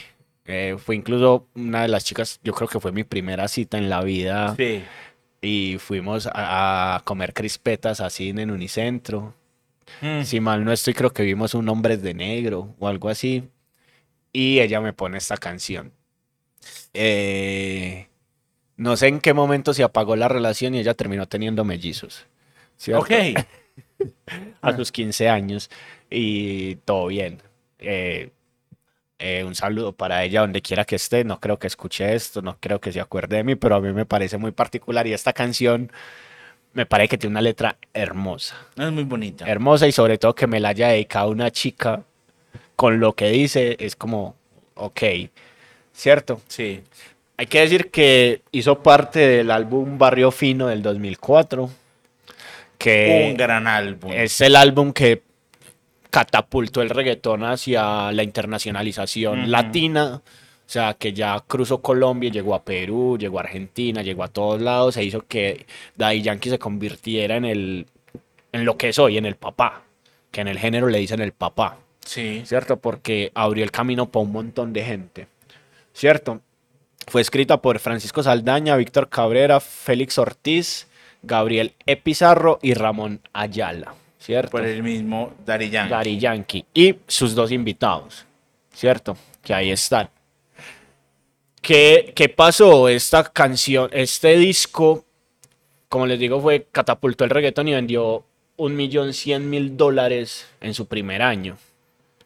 [0.46, 3.88] Eh, fue incluso una de las chicas, yo creo que fue mi primera cita en
[3.90, 4.54] la vida.
[4.56, 4.84] sí.
[5.42, 9.34] Y fuimos a, a comer crispetas así en Unicentro.
[10.00, 10.22] Mm.
[10.24, 13.48] Si mal no estoy, creo que vimos un Hombres de Negro o algo así.
[14.32, 15.92] Y ella me pone esta canción.
[16.94, 18.08] Eh,
[18.76, 22.26] no sé en qué momento se apagó la relación y ella terminó teniendo mellizos.
[22.76, 23.02] ¿cierto?
[23.02, 23.10] Ok.
[24.62, 25.70] A sus 15 años.
[26.10, 27.40] Y todo bien.
[27.78, 28.30] Eh,
[29.18, 31.24] eh, un saludo para ella donde quiera que esté.
[31.24, 33.92] No creo que escuche esto, no creo que se acuerde de mí, pero a mí
[33.92, 35.06] me parece muy particular.
[35.06, 35.90] Y esta canción
[36.74, 39.46] me parece que tiene una letra hermosa Es muy bonita.
[39.46, 42.04] hermosa y sobre todo que me la haya dedicado una chica
[42.76, 44.36] con lo que dice es como,
[44.74, 45.00] ok,
[45.94, 46.42] ¿cierto?
[46.48, 46.82] Sí.
[47.38, 51.68] Hay que decir que hizo parte del álbum Barrio Fino del 2004,
[52.78, 54.10] que Un gran álbum.
[54.12, 55.22] es el álbum que
[56.10, 60.22] catapultó el reggaetón hacia la internacionalización latina.
[60.24, 64.60] O sea, que ya cruzó Colombia, llegó a Perú, llegó a Argentina, llegó a todos
[64.60, 65.64] lados, e hizo que
[65.94, 67.86] Daddy Yankee se convirtiera en el
[68.52, 69.82] en lo que es hoy, en el papá,
[70.32, 72.42] que en el género le dicen el papá, Sí.
[72.46, 72.78] ¿cierto?
[72.78, 75.26] Porque abrió el camino para un montón de gente,
[75.92, 76.40] ¿cierto?
[77.06, 80.88] Fue escrita por Francisco Saldaña, Víctor Cabrera, Félix Ortiz,
[81.22, 81.96] Gabriel E.
[81.96, 84.50] Pizarro y Ramón Ayala, ¿cierto?
[84.50, 85.90] Por el mismo Daddy Yankee.
[85.90, 88.26] Daddy Yankee y sus dos invitados,
[88.72, 89.16] ¿cierto?
[89.42, 90.10] Que ahí están.
[91.62, 92.88] ¿Qué, qué pasó?
[92.88, 95.04] Esta canción, este disco,
[95.88, 98.24] como les digo, fue catapultó el reggaetón y vendió
[98.56, 101.56] un millón cien mil dólares en su primer año.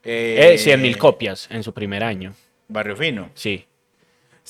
[0.03, 2.33] Eh, 100 mil copias en su primer año,
[2.69, 3.29] Barrio Fino.
[3.35, 3.67] sí.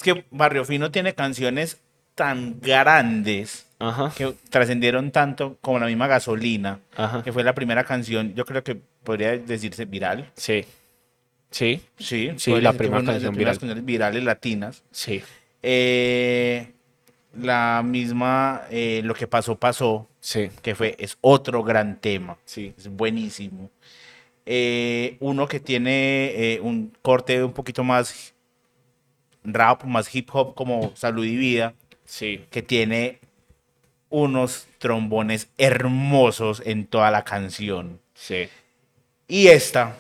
[0.00, 1.78] Es que Barrio Fino tiene canciones
[2.14, 7.84] tan grandes Ajá, que trascendieron tanto como la misma gasolina, ajá, que fue la primera
[7.84, 10.30] canción, yo creo que podría decirse viral.
[10.36, 10.64] sí.
[11.50, 13.58] Sí, Sí, la primera las canción viral.
[13.58, 14.82] canciones virales latinas.
[14.90, 15.22] sí,
[15.62, 16.72] Eh,
[17.38, 22.38] la misma, eh, lo que pasó, pasó, sí, que fue, es otro gran tema.
[22.46, 22.72] sí.
[22.78, 23.68] Es buenísimo.
[24.46, 28.32] Eh, uno que tiene un corte un poquito más
[29.44, 31.74] rap, más hip hop como Salud y Vida,
[32.04, 33.18] Sí, que tiene
[34.08, 38.00] unos trombones hermosos en toda la canción.
[38.14, 38.48] sí.
[39.28, 39.96] Y esta,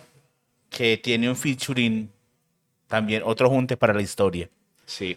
[0.70, 2.10] que tiene un featuring,
[2.88, 4.48] también otro junte para la historia.
[4.86, 5.16] Sí.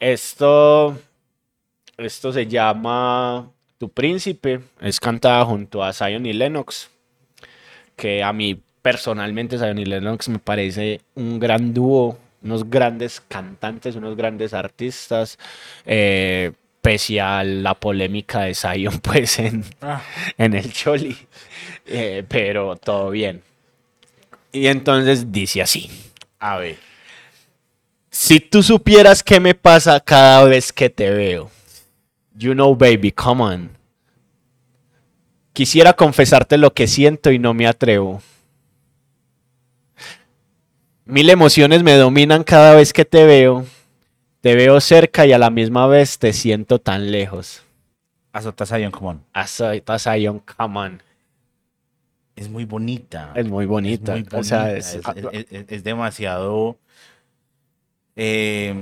[0.00, 0.98] Esto,
[1.96, 3.48] esto se llama
[3.78, 4.60] Tu Príncipe.
[4.80, 6.90] Es cantada junto a Zion y Lennox.
[7.94, 12.18] Que a mí personalmente Zion y Lennox me parece un gran dúo.
[12.42, 15.38] Unos grandes cantantes, unos grandes artistas.
[15.84, 19.64] Eh, pese a la polémica de Zion, pues en,
[20.36, 21.16] en el Choli.
[21.86, 23.42] Eh, pero todo bien.
[24.52, 25.90] Y entonces dice así.
[26.38, 26.76] A ver.
[28.10, 31.50] Si tú supieras qué me pasa cada vez que te veo.
[32.34, 33.70] You know, baby, come on.
[35.52, 38.22] Quisiera confesarte lo que siento y no me atrevo.
[41.08, 43.64] Mil emociones me dominan cada vez que te veo.
[44.42, 47.62] Te veo cerca y a la misma vez te siento tan lejos.
[48.30, 49.24] Azota Zion, come on.
[49.32, 51.02] Azota Zion, come on.
[52.36, 53.32] Es muy bonita.
[53.34, 54.12] Es muy bonita.
[54.12, 54.38] Es, muy bonita.
[54.38, 56.76] O sea, es, es, es, es demasiado
[58.14, 58.74] eh,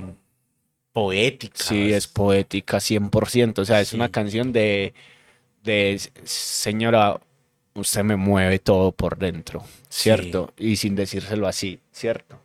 [0.92, 1.62] poética.
[1.62, 3.60] Sí, es poética 100%.
[3.60, 3.96] O sea, es sí.
[3.96, 4.94] una canción de,
[5.62, 7.20] de, señora,
[7.76, 10.52] usted me mueve todo por dentro, ¿cierto?
[10.56, 10.70] Sí.
[10.72, 12.38] Y sin decírselo así, ¿cierto?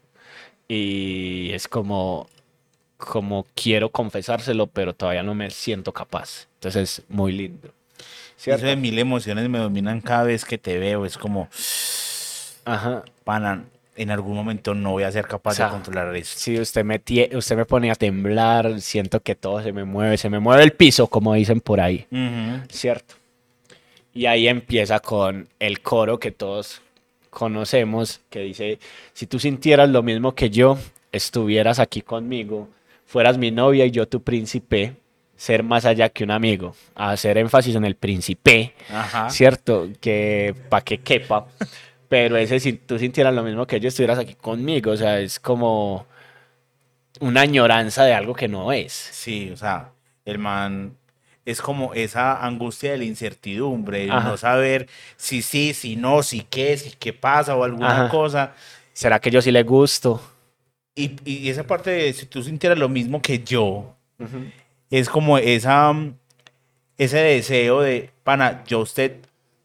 [0.67, 2.29] Y es como,
[2.97, 6.47] como quiero confesárselo, pero todavía no me siento capaz.
[6.55, 7.73] Entonces es muy lindo.
[8.37, 8.59] ¿cierto?
[8.59, 11.05] Eso de mil emociones me dominan cada vez que te veo.
[11.05, 11.49] Es como,
[12.65, 13.03] Ajá.
[13.23, 13.65] pana,
[13.95, 16.33] en algún momento no voy a ser capaz o sea, de controlar eso.
[16.37, 17.01] Sí, usted me,
[17.33, 20.71] usted me pone a temblar, siento que todo se me mueve, se me mueve el
[20.71, 22.67] piso, como dicen por ahí, uh -huh.
[22.69, 23.15] ¿cierto?
[24.13, 26.81] Y ahí empieza con el coro que todos
[27.29, 28.79] conocemos, que dice,
[29.13, 30.77] si tú sintieras lo mismo que yo,
[31.11, 32.67] estuvieras aquí conmigo,
[33.05, 34.95] fueras mi novia y yo tu príncipe,
[35.35, 39.29] ser más allá que un amigo, hacer énfasis en el príncipe, Ajá.
[39.29, 39.89] ¿cierto?
[39.99, 41.47] Que para que quepa.
[42.09, 45.39] Pero ese, si tú sintieras lo mismo que yo, estuvieras aquí conmigo, o sea, es
[45.39, 46.05] como
[47.21, 48.91] una añoranza de algo que no es.
[48.91, 49.91] Sí, o sea,
[50.25, 50.97] el man
[51.45, 54.87] es como esa angustia de la incertidumbre, de no saber
[55.17, 58.09] si sí, si no, si qué, si qué pasa o alguna Ajá.
[58.09, 58.53] cosa.
[58.93, 60.21] ¿Será que yo sí le gusto?
[60.95, 64.51] Y, y, esa parte de si tú sintieras lo mismo que yo, uh -huh.
[64.89, 65.93] es como esa,
[66.97, 69.17] ese deseo de, pana, yo usted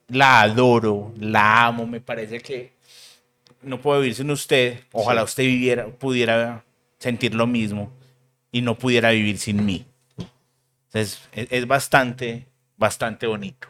[0.09, 2.73] la adoro, la amo, me parece que
[3.63, 4.81] no puedo vivir sin usted.
[4.93, 5.25] Ojalá sí.
[5.25, 6.65] usted viviera, pudiera
[6.99, 7.93] sentir lo mismo
[8.53, 9.85] y no pudiera vivir sin mí.
[10.93, 13.69] Es, es bastante, bastante bonito.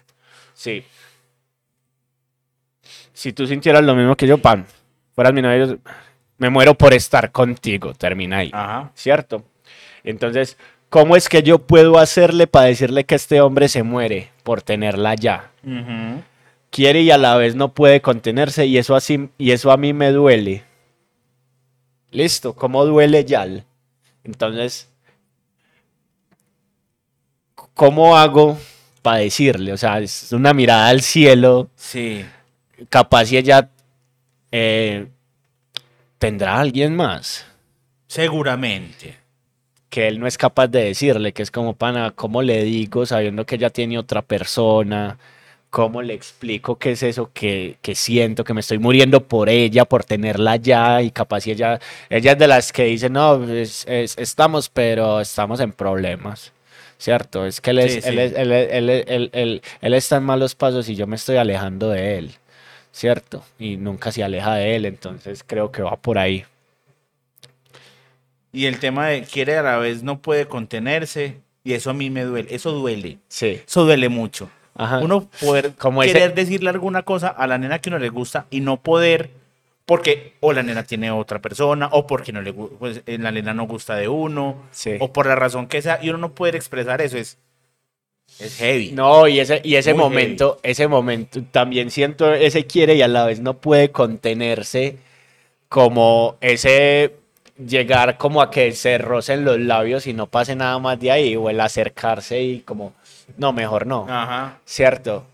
[0.55, 0.85] Sí.
[3.13, 4.67] Si tú sintieras lo mismo que yo, pan,
[5.15, 5.79] fueras mi novio,
[6.39, 8.51] me muero por estar contigo, termina ahí.
[8.53, 8.91] Ajá.
[8.95, 9.45] ¿Cierto?
[10.05, 10.57] Entonces,
[10.89, 15.15] ¿cómo es que yo puedo hacerle para decirle que este hombre se muere por tenerla
[15.15, 15.51] ya?
[15.65, 16.23] Uh -huh.
[16.71, 19.93] Quiere y a la vez no puede contenerse y eso, así, y eso a mí
[19.93, 20.65] me duele.
[22.11, 23.65] Listo, ¿cómo duele Yal?
[24.25, 24.91] Entonces,
[27.77, 28.59] ¿cómo hago
[29.03, 29.73] para decirle?
[29.73, 31.69] O sea, es una mirada al cielo.
[31.77, 32.25] Sí.
[32.89, 33.71] Capaz si ella
[34.51, 35.07] eh,
[36.19, 37.47] tendrá a alguien más.
[38.09, 39.19] Seguramente
[39.89, 43.47] que él no es capaz de decirle, que es como, pana, ¿cómo le digo sabiendo
[43.47, 45.17] que ella tiene otra persona?
[45.71, 49.85] ¿Cómo le explico qué es eso que, que, siento, que me estoy muriendo por ella,
[49.85, 51.03] por tenerla ya?
[51.03, 51.79] Y capaz si ella,
[52.11, 56.53] ella es de las que dice, no, es, es, estamos, pero estamos en problemas.
[56.99, 57.45] ¿Cierto?
[57.47, 58.09] Es que él, es, sí, sí.
[58.09, 58.91] Él, él,
[59.33, 62.33] él, él, está en malos pasos y yo me estoy alejando de él.
[62.93, 63.45] ¿Cierto?
[63.59, 66.45] Y nunca se aleja de él, entonces creo que va por ahí.
[68.53, 71.41] Y el tema de quiere a la vez no puede contenerse.
[71.63, 72.55] Y eso a mí me duele.
[72.55, 73.19] Eso duele.
[73.29, 73.61] Sí.
[73.67, 74.49] Eso duele mucho.
[74.75, 74.99] Ajá.
[75.01, 78.47] Uno poder Como querer ese- decirle alguna cosa a la nena que no le gusta
[78.51, 79.31] y no poder
[79.87, 83.55] porque o la nena tiene otra persona o porque no le pues, eh, la nena
[83.55, 84.97] no gusta de uno Sí.
[85.01, 87.39] o por la razón que sea y uno no poder expresar eso es
[88.41, 88.91] es heavy.
[88.91, 93.09] No, y ese, y ese Muy momento, ese momento, también siento ese quiere y a
[93.09, 94.97] la vez no puede contenerse
[95.69, 97.15] como ese
[97.57, 101.37] llegar como a que se rocen los labios y no pase nada más de ahí,
[101.37, 102.93] o el acercarse y como,
[103.39, 104.59] no, mejor no, Ajá.
[104.67, 105.25] ¿cierto?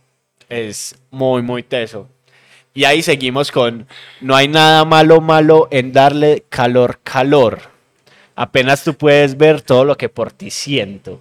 [0.49, 2.09] Es muy, muy teso.
[2.75, 3.87] Y ahí seguimos con,
[4.21, 7.59] no hay nada malo, malo en darle calor, calor.
[8.35, 11.13] Apenas tú puedes ver todo lo que por ti siento.
[11.15, 11.21] O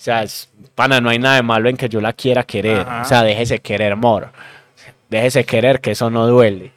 [0.00, 2.80] sea, es- pana, no hay nada de malo en que yo la quiera querer.
[2.80, 3.02] Ajá.
[3.02, 4.30] O sea, déjese querer, amor.
[5.10, 6.72] Déjese querer, que eso no duele.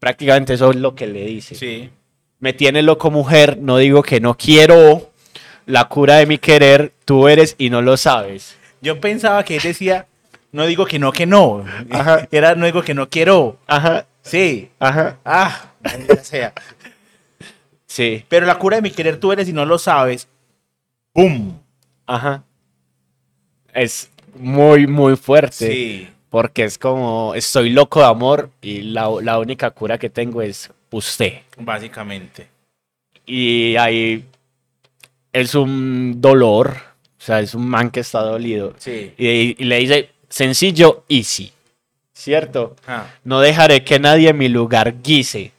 [0.00, 1.54] Prácticamente eso es lo que le dice.
[1.54, 1.90] Sí.
[2.40, 5.10] Me tiene loco mujer, no digo que no quiero.
[5.66, 8.56] La cura de mi querer, tú eres y no lo sabes.
[8.82, 10.06] Yo pensaba que él decía
[10.54, 11.64] No digo que no, que no.
[11.90, 12.28] Ajá.
[12.30, 13.58] Era no digo que no quiero.
[13.66, 14.70] Ajá, Sí.
[14.78, 15.18] ajá.
[15.24, 15.72] Ah,
[16.22, 16.52] sea.
[17.88, 20.28] Sí, Pero la cura de mi querer tú eres y no lo sabes.
[21.12, 21.58] ¡Pum!
[22.06, 22.44] ajá.
[23.72, 25.72] Es muy, muy fuerte.
[25.72, 26.08] Sí.
[26.30, 30.70] Porque es como, estoy loco de amor y la, la única cura que tengo es
[30.92, 31.40] usted.
[31.58, 32.46] Básicamente.
[33.26, 34.24] Y ahí
[35.32, 36.76] es un dolor,
[37.18, 38.74] o sea, es un man que está dolido.
[38.78, 39.12] Sí.
[39.18, 41.52] Y, y le dice, sencillo, easy.
[42.12, 42.74] ¿Cierto?
[42.88, 45.52] Ah, No dejaré que nadie en mi lugar guise.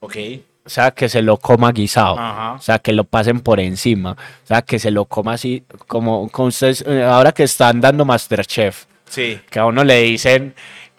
[0.00, 0.16] ok.
[0.64, 2.16] O sea, que se lo coma guisado.
[2.18, 2.52] Ajá.
[2.52, 4.12] O sea, que lo pasen por encima.
[4.12, 8.04] O sea, que se lo coma así, como con ustedes, eh, ahora que están dando
[8.04, 9.40] Masterchef, Sí.
[9.50, 10.54] que a uno le dicen,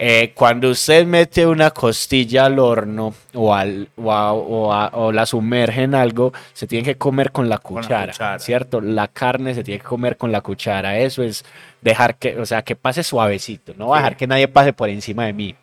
[0.06, 5.12] eh, cuando usted mete una costilla al horno o, al, o, a- o a- o
[5.14, 8.40] la sumerge en algo, se tiene que comer con la la cuchara, cuchara.
[8.40, 8.82] ¿cierto?
[8.82, 10.98] La carne se tiene que comer con la cuchara.
[11.00, 11.46] Eso es
[11.82, 13.74] dejar que, o sea, que pase suavecito.
[13.78, 13.98] No Sí.
[13.98, 15.56] dejar que nadie pase por encima de mí.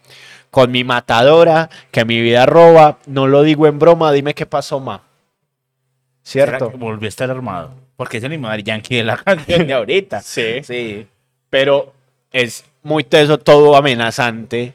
[0.50, 4.80] Con mi matadora, que mi vida roba, no lo digo en broma, dime qué pasó,
[4.80, 5.02] ma.
[6.22, 6.78] ¿Será ¿Cierto?
[6.78, 7.74] Volvió a estar armado.
[7.96, 10.20] Porque es el Daddy Yankee de la canción de ahorita.
[10.22, 10.62] Sí.
[10.62, 11.06] Sí.
[11.50, 11.92] pero
[12.32, 14.74] es muy teso, todo amenazante,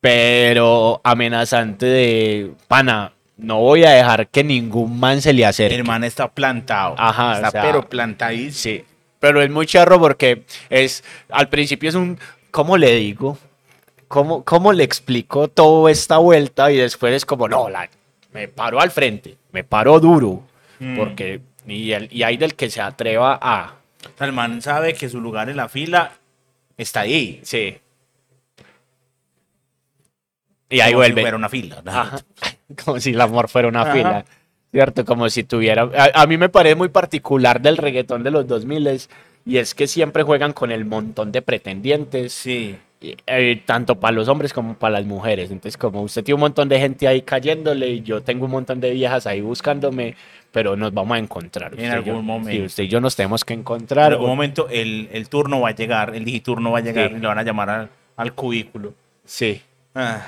[0.00, 5.74] pero amenazante de, pana, no voy a dejar que ningún man se le acerque.
[5.76, 6.94] El man está plantado.
[6.98, 8.52] Ajá, Está o sea, pero plantadísimo.
[8.76, 8.84] Sí,
[9.20, 12.18] pero es muy charro porque es, al principio es un,
[12.50, 13.38] ¿cómo le digo?
[14.08, 16.70] ¿Cómo, cómo le explico toda esta vuelta?
[16.70, 17.88] Y después es como, no, la,
[18.32, 20.42] me paro al frente, me paro duro,
[20.80, 20.96] Mm.
[20.96, 24.94] porque, y, el, y hay del que se atreva a, O sea, el man sabe
[24.94, 26.10] que su lugar en la fila
[26.76, 27.40] está ahí.
[27.42, 27.76] sí.
[30.70, 31.20] Y ahí Como si vuelve.
[31.22, 31.82] fuera una fila.
[31.84, 32.18] Ajá.
[32.84, 33.92] Como si el amor fuera una Ajá.
[33.92, 34.24] fila.
[34.70, 35.04] ¿Cierto?
[35.04, 35.82] Como si tuviera...
[35.94, 39.00] A, a mí me parece muy particular del reggaetón de los 2000
[39.44, 42.78] y es que siempre juegan con el montón de pretendientes, Sí.
[43.26, 45.50] Eh, tanto para los hombres como para las mujeres.
[45.50, 48.80] Entonces, como usted tiene un montón de gente ahí cayéndole y yo tengo un montón
[48.80, 50.14] de viejas ahí buscándome,
[50.52, 51.72] pero nos vamos a encontrar.
[51.72, 52.50] En Usted algún yo- momento.
[52.50, 54.12] Sí, usted y yo nos tenemos que En encontrar.
[54.12, 57.16] algún momento el, el turno va a llegar, el digiturno va a llegar Sí.
[57.16, 58.94] y le van a llamar al, al cubículo.
[59.24, 59.60] Sí.
[59.94, 60.22] Ah.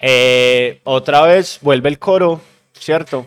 [0.00, 2.40] Eh, otra vez vuelve el coro,
[2.72, 3.26] ¿cierto?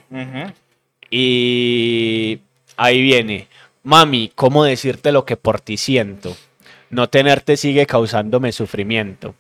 [1.09, 2.39] Y
[2.77, 3.47] ahí viene,
[3.83, 6.35] mami, ¿cómo decirte lo que por ti siento?
[6.89, 9.35] No tenerte sigue causándome sufrimiento.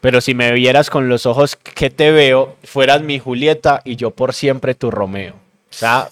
[0.00, 4.10] Pero si me vieras con los ojos que te veo, fueras mi Julieta y yo
[4.12, 5.34] por siempre tu Romeo.
[5.34, 6.08] O sea,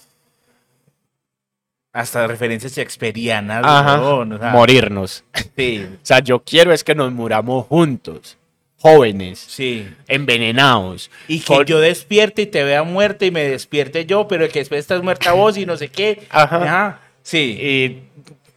[1.91, 3.63] Hasta referencias shakespearianas.
[3.65, 5.23] ajá, weón, o sea, morirnos.
[5.55, 8.37] Sí, O sea, yo quiero es que nos muramos juntos,
[8.77, 9.87] jóvenes, sí.
[10.07, 11.09] envenenados.
[11.27, 14.79] Y que yo despierte y te vea muerta y me despierte yo, pero que después
[14.79, 16.27] estás muerta vos y no sé qué.
[16.29, 17.01] Ajá.
[17.23, 17.57] Sí.
[17.59, 18.03] Y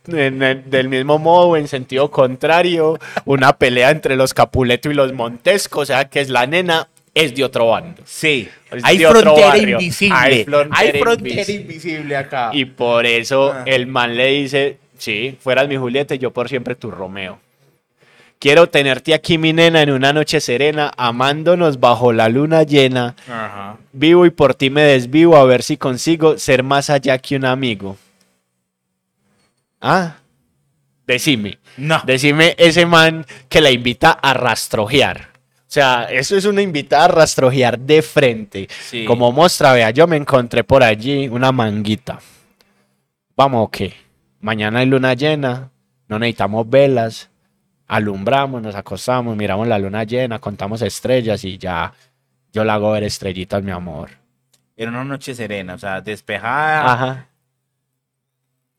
[0.07, 5.13] en el- del mismo modo, en sentido contrario, una pelea entre los Capuleto y los
[5.13, 8.03] Montesco, o sea, que es la nena, es de otro bando.
[8.07, 8.49] Sí.
[8.71, 10.17] Es Hay frontera invisible.
[10.19, 10.45] Hay Hay
[11.01, 11.61] frontera invisible.
[11.63, 12.51] invisible acá.
[12.53, 13.63] Y por eso Ah.
[13.67, 17.39] el man le dice, sí, fueras mi Julieta y yo por siempre tu Romeo.
[18.39, 23.15] Quiero tenerte aquí, mi nena, en una noche serena, amándonos bajo la luna llena.
[23.29, 23.77] Ajá.
[23.93, 27.45] Vivo y por ti me desvivo a ver si consigo ser más allá que un
[27.45, 27.97] amigo.
[29.83, 30.17] Ah,
[31.07, 31.59] decime.
[31.77, 32.01] No.
[32.07, 35.29] Decime ese man que la invita a rastrojear.
[35.35, 38.69] O sea, eso es una invitada a rastrojear de frente.
[38.89, 39.05] Sí.
[39.05, 42.21] Como muestra, vea, yo me encontré por allí una manguita.
[43.37, 43.95] Vamos, ¿o qué?
[44.41, 45.71] Mañana hay luna llena,
[46.09, 47.31] no necesitamos velas,
[47.89, 51.93] alumbramos, nos acostamos, miramos la luna llena, contamos estrellas y ya
[52.53, 54.11] yo la hago ver estrellitas, mi amor.
[54.77, 57.29] Era una noche serena, o sea, despejada, Ajá.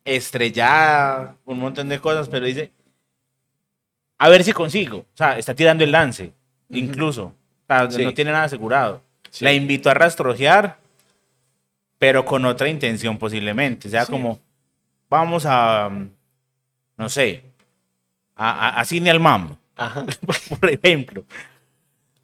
[0.06, 2.72] Estrellada, un montón de cosas, pero dice,
[4.18, 5.00] a ver si consigo.
[5.00, 6.32] O sea, está tirando el lance,
[6.70, 7.26] incluso.
[7.26, 8.04] O sea, Sí.
[8.04, 9.02] no tiene nada asegurado.
[9.30, 9.44] Sí.
[9.46, 10.78] La invito a rastrojear,
[11.98, 13.88] pero con otra intención posiblemente.
[13.88, 14.12] O sea, Sí.
[14.12, 14.40] como,
[15.10, 15.90] vamos a,
[16.98, 17.44] no sé,
[18.36, 20.06] a, a- a cine al mam, Ajá.
[20.60, 21.24] por ejemplo.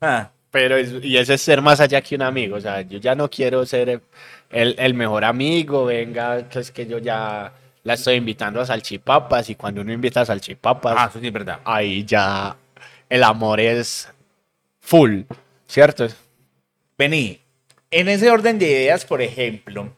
[0.02, 2.56] Ah, Pero es- y eso es ser más allá que un amigo.
[2.56, 4.02] O sea, yo ya no quiero ser
[4.50, 5.86] el, el mejor amigo.
[5.86, 7.54] Venga, que es que yo ya
[7.84, 9.50] la estoy invitando a salchipapas.
[9.50, 11.60] Y cuando uno invita a salchipapas, ah, eso sí es verdad.
[11.66, 12.56] ahí ya
[13.10, 14.10] el amor es
[14.80, 15.22] full,
[15.68, 16.08] ¿cierto?
[16.98, 17.40] Vení,
[17.92, 19.92] en ese orden de ideas, por ejemplo,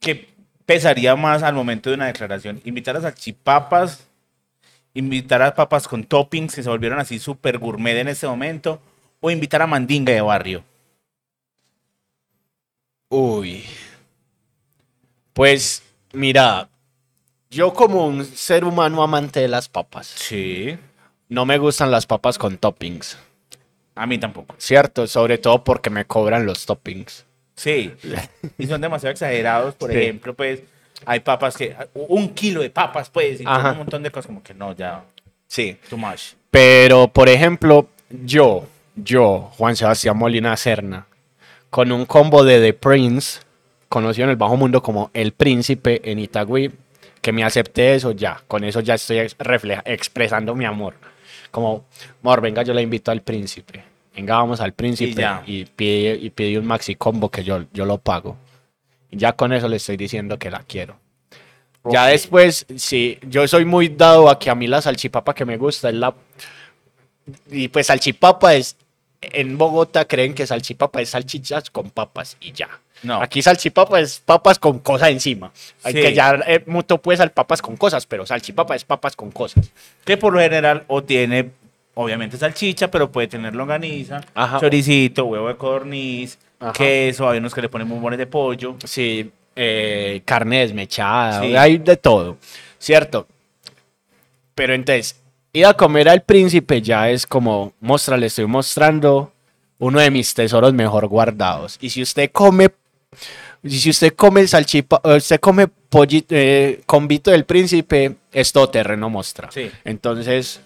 [0.00, 0.28] ¿qué
[0.66, 2.60] pesaría más al momento de una declaración?
[2.64, 4.04] ¿Invitar a salchipapas?
[4.94, 8.80] ¿Invitar a papas con toppings que se volvieron así súper gourmet en este momento?
[9.20, 10.64] ¿O invitar a mandinga de barrio?
[13.08, 13.64] Uy.
[15.32, 15.82] Pues,
[16.12, 16.68] mira,
[17.50, 20.76] yo como un ser humano amante de las papas, Sí.
[21.28, 23.18] no me gustan las papas con toppings,
[23.94, 24.54] A mí tampoco.
[24.58, 25.06] ¿cierto?
[25.06, 27.24] Sobre todo porque me cobran los toppings.
[27.56, 27.92] Sí.
[28.58, 29.74] Y son demasiado exagerados.
[29.74, 29.98] Por Sí.
[29.98, 30.62] ejemplo, pues,
[31.04, 31.74] hay papas que.
[31.94, 35.02] Un kilo de papas, pues, y un montón de cosas, como que no, ya.
[35.48, 35.76] Sí.
[35.90, 36.34] Too much.
[36.52, 41.06] Pero, por ejemplo, yo, yo, Juan Sebastián Molina Serna,
[41.68, 43.40] con un combo de The Prince,
[43.88, 46.70] conocido en el bajo mundo como El Príncipe en Itagüí,
[47.20, 50.94] que me acepté eso ya, con eso ya estoy ex- refleja- expresando mi amor.
[51.50, 51.86] Como,
[52.22, 53.82] amor, venga, yo le invito al Príncipe.
[54.14, 55.42] Venga, vamos al Príncipe ya.
[55.46, 58.36] y, pide, y pide un maxi combo que yo, yo lo pago.
[59.10, 60.98] Y ya con eso le estoy diciendo que la quiero.
[61.90, 65.56] Ya después, sí, yo soy muy dado a que a mí la salchipapa que me
[65.56, 66.14] gusta es la...
[67.50, 68.76] Y pues salchipapa es...
[69.20, 72.68] En Bogotá creen que salchipapa es salchichas con papas y ya.
[73.02, 73.22] No.
[73.22, 75.50] Aquí salchipapa es papas con cosas encima.
[75.84, 76.00] Hay Sí.
[76.02, 79.70] que ya eh, mucho puede ser papas con cosas, pero salchipapa es papas con cosas.
[80.04, 81.50] Que por lo general, o tiene,
[81.94, 84.58] obviamente, salchicha, pero puede tener longaniza, Ajá.
[84.60, 86.72] choricito, huevo de codorniz, Ajá.
[86.72, 87.28] queso.
[87.28, 88.76] Hay unos que le ponen bombones de pollo.
[88.84, 91.56] Sí, eh, carne desmechada, Sí.
[91.56, 92.36] hay de todo,
[92.78, 93.26] ¿cierto?
[94.54, 95.20] Pero entonces,
[95.52, 99.32] ir a comer al príncipe ya es como, mostra, le estoy mostrando
[99.78, 101.78] uno de mis tesoros mejor guardados.
[101.80, 102.70] Y si usted come,
[103.64, 109.10] si usted come salchipa, eh, usted come pollito, eh, convito del príncipe, es todo terreno
[109.10, 109.50] mostra.
[109.50, 109.70] Sí.
[109.84, 110.60] Entonces,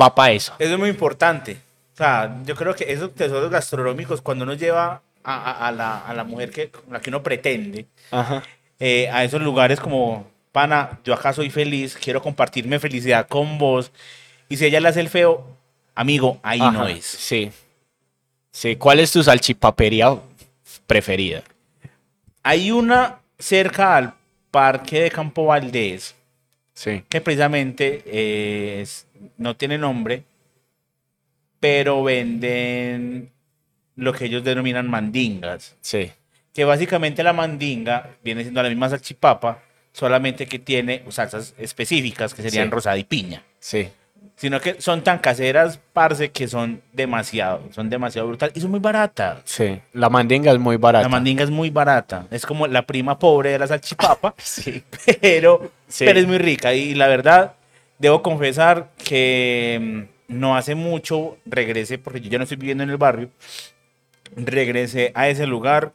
[0.00, 0.54] va para eso.
[0.58, 1.58] Eso es muy importante.
[1.94, 5.98] O sea, yo creo que esos tesoros gastronómicos, cuando uno lleva a, a- a la,
[6.00, 8.42] a la mujer que, la que uno pretende, Ajá.
[8.80, 13.92] eh, a esos lugares como, pana, yo acá soy feliz, quiero compartirme felicidad con vos.
[14.48, 15.46] Y si ella le hace el feo,
[15.94, 17.04] amigo, ahí no Ajá, es.
[17.06, 17.52] Sí.
[18.50, 20.16] Sí, ¿cuál es tu salchipapería
[20.86, 21.42] preferida?
[22.42, 24.14] Hay una cerca al
[24.50, 26.14] parque de Campo Valdés,
[26.74, 27.02] Sí.
[27.08, 30.24] que precisamente eh, es- no tiene nombre,
[31.60, 33.30] pero venden
[33.96, 35.76] lo que ellos denominan mandingas.
[35.80, 36.10] Sí.
[36.52, 39.62] Que básicamente la mandinga viene siendo la misma salchipapa,
[39.92, 42.70] solamente que tiene salsas específicas que serían Sí.
[42.70, 43.42] rosada y piña.
[43.58, 43.88] Sí.
[44.36, 48.80] Sino que son tan caseras, parce, que son demasiado, son demasiado brutales y son muy
[48.80, 49.40] baratas.
[49.44, 51.02] Sí, la mandinga es muy barata.
[51.04, 52.26] La mandinga es muy barata.
[52.30, 54.82] Es como la prima pobre de la salchipapa, Sí.
[55.20, 56.04] pero, Sí.
[56.06, 56.74] pero es muy rica.
[56.74, 57.52] Y la verdad,
[57.98, 62.90] debo confesar que mm, no hace mucho regresé, porque yo ya no estoy viviendo en
[62.90, 63.28] el barrio,
[64.34, 65.92] regresé a ese lugar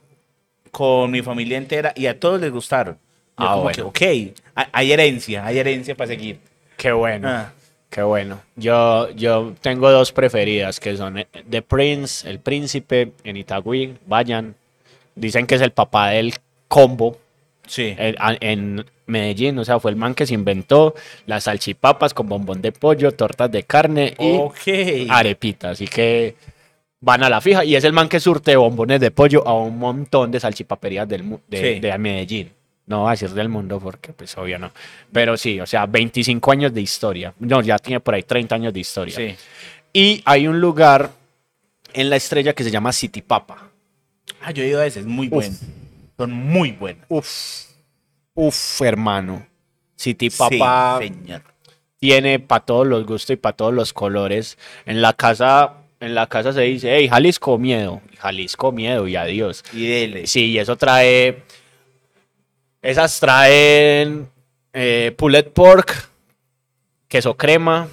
[0.70, 2.94] con mi familia entera y a todos les gustaron.
[3.38, 3.76] Yo Ah, como bueno.
[3.76, 6.38] que, ok, hay- hay herencia, hay herencia para seguir.
[6.76, 7.28] Qué bueno.
[7.28, 7.52] Ah.
[7.90, 8.40] Qué bueno.
[8.56, 13.96] Yo, yo tengo dos preferidas que son eh, The Prince, El Príncipe en Itagüí.
[14.06, 14.54] Vayan.
[15.14, 16.34] Dicen que es el papá del
[16.68, 17.16] combo
[17.66, 17.94] Sí.
[17.98, 19.58] en, a- en Medellín.
[19.58, 20.94] O sea, fue el man que se inventó
[21.26, 25.08] las salchipapas con bombón de pollo, tortas de carne y ok.
[25.10, 25.70] arepita.
[25.70, 26.34] Así que
[27.00, 27.64] van a la fija.
[27.64, 31.38] Y es el man que surte bombones de pollo a un montón de salchipaperías del,
[31.48, 31.80] de, Sí.
[31.80, 32.50] de Medellín.
[32.88, 34.72] No voy a decir del mundo porque pues obvio no.
[35.12, 37.32] Pero sí, o sea, 25 años de historia.
[37.38, 39.14] No, ya tiene por ahí 30 años de historia.
[39.14, 39.36] Sí.
[39.92, 41.10] Y hay un lugar
[41.92, 43.70] en la estrella que se llama City Papa.
[44.42, 45.54] Ah, yo he ido a ese, es muy bueno.
[46.16, 47.04] Son muy buenos.
[47.08, 47.28] Uf,
[48.34, 49.46] uf, hermano.
[49.96, 51.42] City Papa Sí, señor.
[51.98, 54.56] tiene para todos los gustos y para todos los colores.
[54.86, 59.64] En la casa, en la casa se dice, hey, Jalisco miedo, Jalisco miedo y adiós.
[59.72, 60.26] Y dele.
[60.26, 61.42] Sí, y eso trae,
[62.82, 64.28] esas traen
[64.72, 66.08] eh, pulled pork,
[67.08, 67.88] queso crema,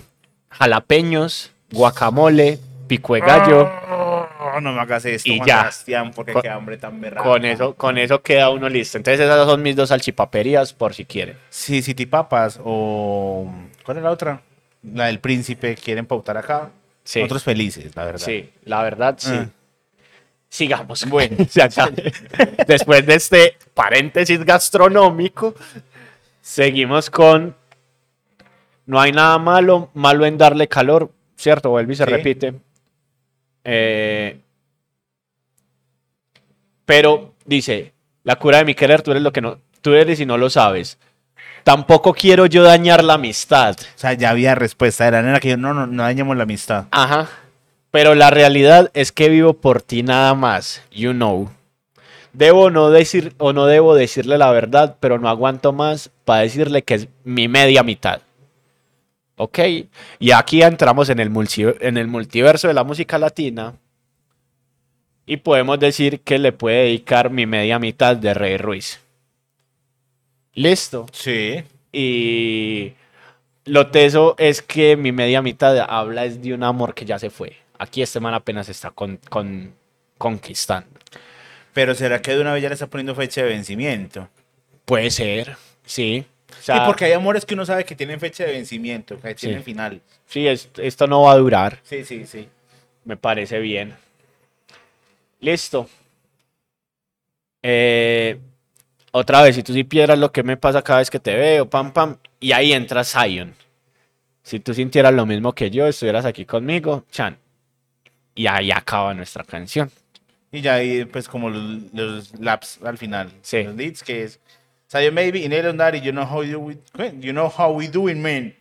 [0.50, 3.70] jalapeños, guacamole, pico de gallo.
[3.90, 5.60] Oh, no me hagas esto, Y Juan ya.
[5.62, 7.28] Sebastián, porque Con- qué hambre tan berraca.
[7.28, 8.98] Con eso, con eso queda uno listo.
[8.98, 11.38] Entonces esas son mis dos salchipaperías por si quieren.
[11.50, 13.52] Sí, City Papas o...
[13.84, 14.42] ¿Cuál es la otra?
[14.84, 16.70] La del príncipe, quieren pautar acá.
[17.04, 17.22] Sí.
[17.22, 18.26] Otros felices, la verdad.
[18.26, 19.32] Sí, la verdad sí.
[19.34, 19.50] Ah.
[20.50, 21.06] Sigamos.
[21.10, 21.36] Bueno.
[22.68, 25.54] Después de este paréntesis gastronómico,
[26.42, 27.56] seguimos con
[28.86, 31.72] no hay nada malo, malo en darle calor, ¿cierto?
[31.72, 32.12] Vuelve y se Sí.
[32.12, 32.54] repite.
[33.64, 34.40] Eh,
[36.86, 37.94] pero dice,
[38.24, 40.50] la cura de mi querer, tú eres lo que no, tú eres y no lo
[40.50, 41.00] sabes.
[41.64, 43.76] Tampoco quiero yo dañar la amistad.
[43.80, 45.08] O sea, ya había respuesta.
[45.08, 46.86] Era nena que yo, no, no, no dañemos la amistad.
[46.92, 47.28] Ajá.
[47.96, 51.50] Pero la realidad es que vivo por ti nada más, you know.
[52.34, 56.82] Debo no decir o no debo decirle la verdad, pero no aguanto más para decirle
[56.82, 58.20] que es mi media mitad.
[59.38, 59.60] ¿Ok?
[60.20, 61.32] Y aquí entramos en el,
[61.80, 63.76] en el multiverso de la música latina
[65.26, 69.00] y podemos decir que le puede dedicar mi media mitad de Rey Ruiz.
[70.54, 71.06] Listo.
[71.14, 71.64] Sí.
[71.94, 72.92] Y
[73.64, 77.30] lo teso es que mi media mitad habla es de un amor que ya se
[77.30, 77.64] fue.
[77.80, 79.74] Aquí este man apenas está con, con-
[80.18, 80.90] conquistando.
[81.74, 84.30] Pero ¿será que de una vez ya le está poniendo fecha de vencimiento?
[84.86, 86.26] Puede ser, sí.
[86.52, 89.60] O Sí, porque hay amores que uno sabe que tienen fecha de vencimiento, que tienen
[89.60, 89.66] Sí.
[89.66, 90.02] final.
[90.26, 91.80] sí, es- esto no va a durar.
[91.84, 92.48] Sí, sí, sí.
[93.04, 93.94] Me parece bien.
[95.42, 95.90] Listo.
[97.62, 98.40] Eh,
[99.12, 101.92] otra vez, si tú supieras lo que me pasa cada vez que te veo, pam,
[101.92, 103.54] pam, y ahí entra Zion.
[104.44, 107.38] Si tú sintieras lo mismo que yo, estuvieras aquí conmigo, Chan.
[108.36, 109.90] Y ahí acaba nuestra canción.
[110.52, 113.32] Y ya ahí, pues, como los, los laps al final.
[113.42, 113.64] Sí.
[113.64, 114.40] Los leads, que es...
[114.88, 116.78] Sayo Maybe, Inel on Daddy, you know how you, we-
[117.20, 118.54] you know how we doing, man.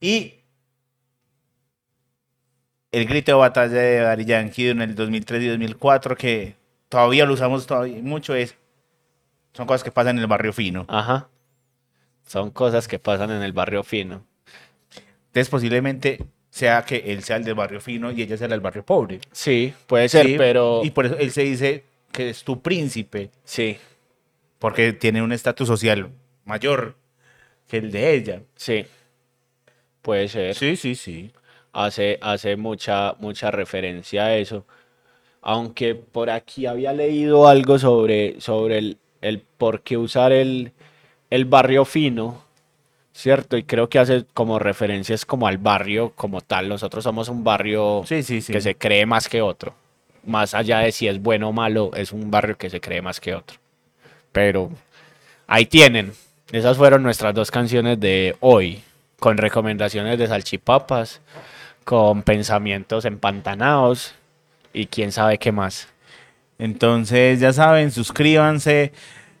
[0.00, 0.34] Y...
[2.92, 6.56] El grito de batalla de Daddy Yankee en el 2003 y 2004, que
[6.90, 8.54] todavía lo usamos todavía mucho, es...
[9.54, 10.84] Son cosas que pasan en el barrio fino.
[10.88, 11.28] Ajá.
[12.26, 14.24] Son cosas que pasan en el barrio fino.
[15.26, 16.24] Entonces, posiblemente
[16.54, 19.20] sea que él sea el del barrio fino y ella sea la del barrio pobre.
[19.32, 23.30] Sí, puede ser, Sí, pero Y por eso él se dice que es tu príncipe,
[23.42, 23.78] sí,
[24.58, 26.10] porque tiene un estatus social
[26.44, 26.94] mayor
[27.68, 28.42] que el de ella.
[28.54, 28.84] sí.
[30.02, 30.54] Puede ser.
[30.56, 31.30] Sí, sí, sí.
[31.72, 34.66] hace, hace mucha, mucha referencia a eso.
[35.40, 40.72] Aunque por aquí había leído algo sobre, sobre el, el por qué usar el,
[41.30, 42.44] el barrio fino,
[43.12, 43.56] ¿cierto?
[43.56, 46.68] Y creo que hace como referencias como al barrio como tal.
[46.68, 48.52] Nosotros somos un barrio Sí, sí, sí.
[48.52, 49.74] que se cree más que otro.
[50.24, 53.20] Más allá de si es bueno o malo, es un barrio que se cree más
[53.20, 53.58] que otro.
[54.30, 54.70] Pero
[55.46, 56.12] ahí tienen.
[56.52, 58.82] Esas fueron nuestras dos canciones de hoy,
[59.18, 61.20] con recomendaciones de salchipapas,
[61.84, 64.14] con pensamientos empantanados
[64.74, 65.88] y quién sabe qué más.
[66.58, 68.92] Entonces, ya saben, suscríbanse,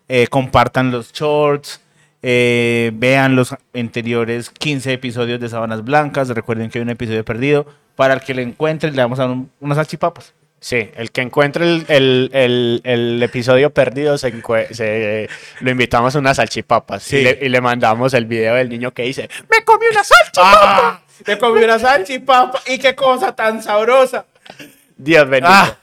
[0.08, 1.81] eh, compartan los shorts,
[2.22, 6.28] eh, vean los anteriores 15 episodios de Sábanas Blancas.
[6.28, 7.66] Recuerden que hay un episodio perdido.
[7.96, 10.32] Para el que le encuentre, le vamos a dar un- unas salchipapas.
[10.60, 14.32] Sí, el que encuentre el, el- el- el episodio perdido, se,
[14.70, 15.28] se-
[15.60, 17.16] lo invitamos a unas salchipapas Sí.
[17.16, 20.78] y, le, y le mandamos el video del niño que dice, me comí una salchipapa.
[20.80, 21.02] ¡Ah!
[21.24, 24.24] Te comí una salchipapa y qué cosa tan sabrosa.
[24.96, 25.64] Dios bendiga.
[25.64, 25.76] Ah.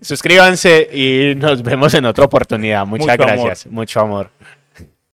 [0.00, 2.86] Suscríbanse y nos vemos en otra oportunidad.
[2.86, 3.46] Muchas Mucho amor.
[3.46, 3.66] gracias.
[3.72, 4.30] Mucho amor.